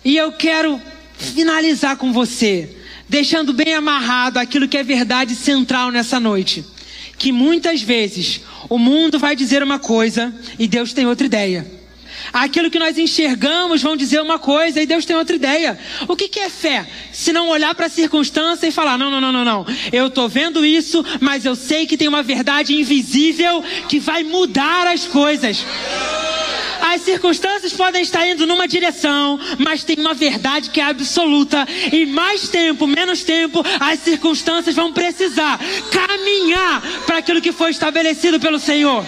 [0.04, 0.80] E eu quero
[1.16, 2.76] finalizar com você,
[3.08, 6.71] deixando bem amarrado aquilo que é verdade central nessa noite
[7.22, 11.64] que muitas vezes o mundo vai dizer uma coisa e Deus tem outra ideia.
[12.32, 15.78] Aquilo que nós enxergamos vão dizer uma coisa e Deus tem outra ideia.
[16.08, 16.86] O que, que é fé?
[17.12, 19.66] Se não olhar para a circunstância e falar: não, não, não, não, não.
[19.92, 24.86] Eu estou vendo isso, mas eu sei que tem uma verdade invisível que vai mudar
[24.86, 25.64] as coisas.
[26.82, 31.66] As circunstâncias podem estar indo numa direção, mas tem uma verdade que é absoluta.
[31.92, 35.60] E mais tempo, menos tempo, as circunstâncias vão precisar
[35.90, 39.06] caminhar para aquilo que foi estabelecido pelo Senhor.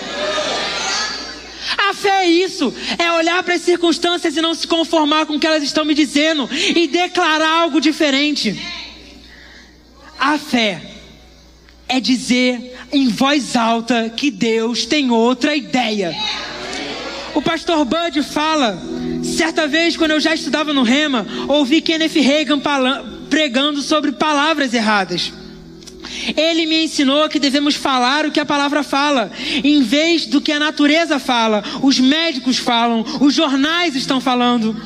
[1.76, 5.40] A fé é isso, é olhar para as circunstâncias e não se conformar com o
[5.40, 8.58] que elas estão me dizendo e declarar algo diferente.
[10.18, 10.80] A fé
[11.88, 16.16] é dizer em voz alta que Deus tem outra ideia.
[17.34, 18.80] O pastor Bud fala:
[19.22, 22.60] Certa vez, quando eu já estudava no Rema, ouvi Kenneth Reagan
[23.28, 25.32] pregando sobre palavras erradas.
[26.36, 29.30] Ele me ensinou que devemos falar o que a palavra fala,
[29.62, 34.76] em vez do que a natureza fala, os médicos falam, os jornais estão falando.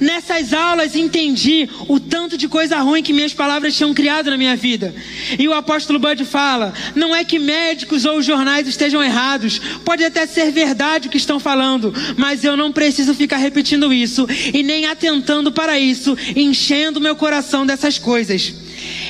[0.00, 4.56] Nessas aulas entendi o tanto de coisa ruim que minhas palavras tinham criado na minha
[4.56, 4.94] vida.
[5.38, 10.26] E o apóstolo Bud fala: não é que médicos ou jornais estejam errados, pode até
[10.26, 14.86] ser verdade o que estão falando, mas eu não preciso ficar repetindo isso e nem
[14.86, 18.65] atentando para isso, enchendo meu coração dessas coisas.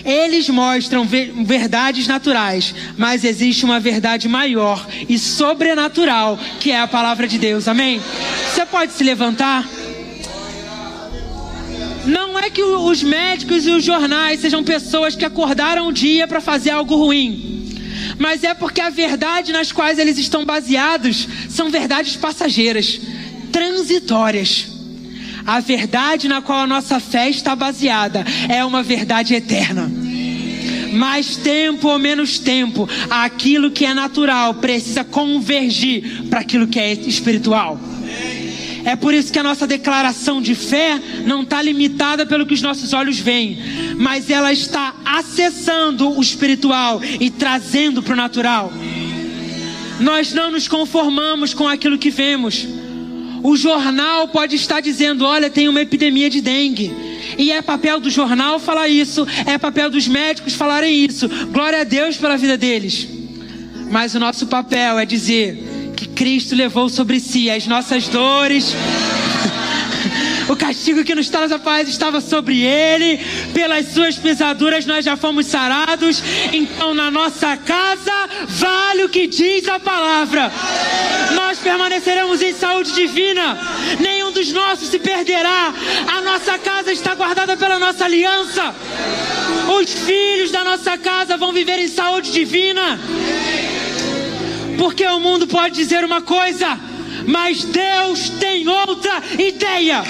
[0.07, 7.27] Eles mostram verdades naturais, mas existe uma verdade maior e sobrenatural, que é a palavra
[7.27, 7.67] de Deus.
[7.67, 8.01] Amém?
[8.55, 9.69] Você pode se levantar?
[12.07, 16.41] Não é que os médicos e os jornais sejam pessoas que acordaram o dia para
[16.41, 17.67] fazer algo ruim,
[18.17, 23.01] mas é porque a verdade nas quais eles estão baseados são verdades passageiras,
[23.51, 24.76] transitórias.
[25.47, 29.91] A verdade na qual a nossa fé está baseada é uma verdade eterna.
[30.93, 36.93] Mais tempo ou menos tempo, aquilo que é natural precisa convergir para aquilo que é
[36.93, 37.79] espiritual.
[38.85, 42.63] É por isso que a nossa declaração de fé não está limitada pelo que os
[42.63, 43.59] nossos olhos veem,
[43.97, 48.73] mas ela está acessando o espiritual e trazendo para o natural.
[49.99, 52.67] Nós não nos conformamos com aquilo que vemos.
[53.43, 56.93] O jornal pode estar dizendo: olha, tem uma epidemia de dengue.
[57.39, 61.29] E é papel do jornal falar isso, é papel dos médicos falarem isso.
[61.53, 63.09] Glória a Deus pela vida deles.
[63.91, 68.75] Mas o nosso papel é dizer que Cristo levou sobre si as nossas dores.
[70.49, 73.19] O castigo que nos traz a paz estava sobre ele.
[73.53, 76.23] Pelas suas pisaduras nós já fomos sarados.
[76.53, 80.53] Então na nossa casa vale o que diz a palavra.
[81.35, 83.59] Nós permaneceremos em saúde divina.
[83.99, 85.75] Nenhum dos nossos se perderá.
[86.07, 88.75] A nossa casa está guardada pela nossa aliança.
[89.81, 93.01] Os filhos da nossa casa vão viver em saúde divina.
[94.79, 96.79] Porque o mundo pode dizer uma coisa
[97.27, 100.03] mas Deus tem outra ideia.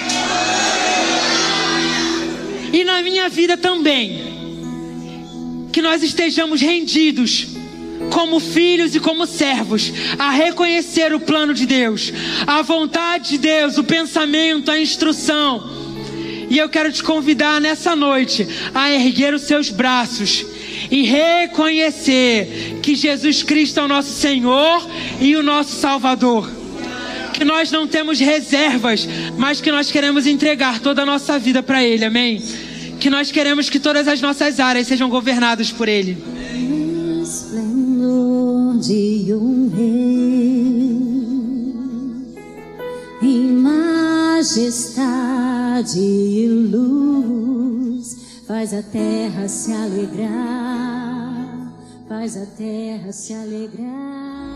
[2.72, 4.36] E na minha vida também.
[5.72, 7.48] Que nós estejamos rendidos
[8.10, 12.12] como filhos e como servos, a reconhecer o plano de Deus,
[12.46, 15.70] a vontade de Deus, o pensamento, a instrução.
[16.48, 20.46] E eu quero te convidar nessa noite a erguer os seus braços
[20.90, 24.86] e reconhecer que Jesus Cristo é o nosso Senhor
[25.20, 26.65] e o nosso Salvador
[27.36, 29.06] que nós não temos reservas,
[29.36, 32.42] mas que nós queremos entregar toda a nossa vida para Ele, amém?
[32.98, 36.16] Que nós queremos que todas as nossas áreas sejam governadas por Ele.
[38.80, 39.84] de um rei,
[43.22, 44.78] em majestade
[45.98, 48.16] e luz,
[48.46, 51.72] faz a terra se alegrar,
[52.08, 54.55] faz a terra se alegrar.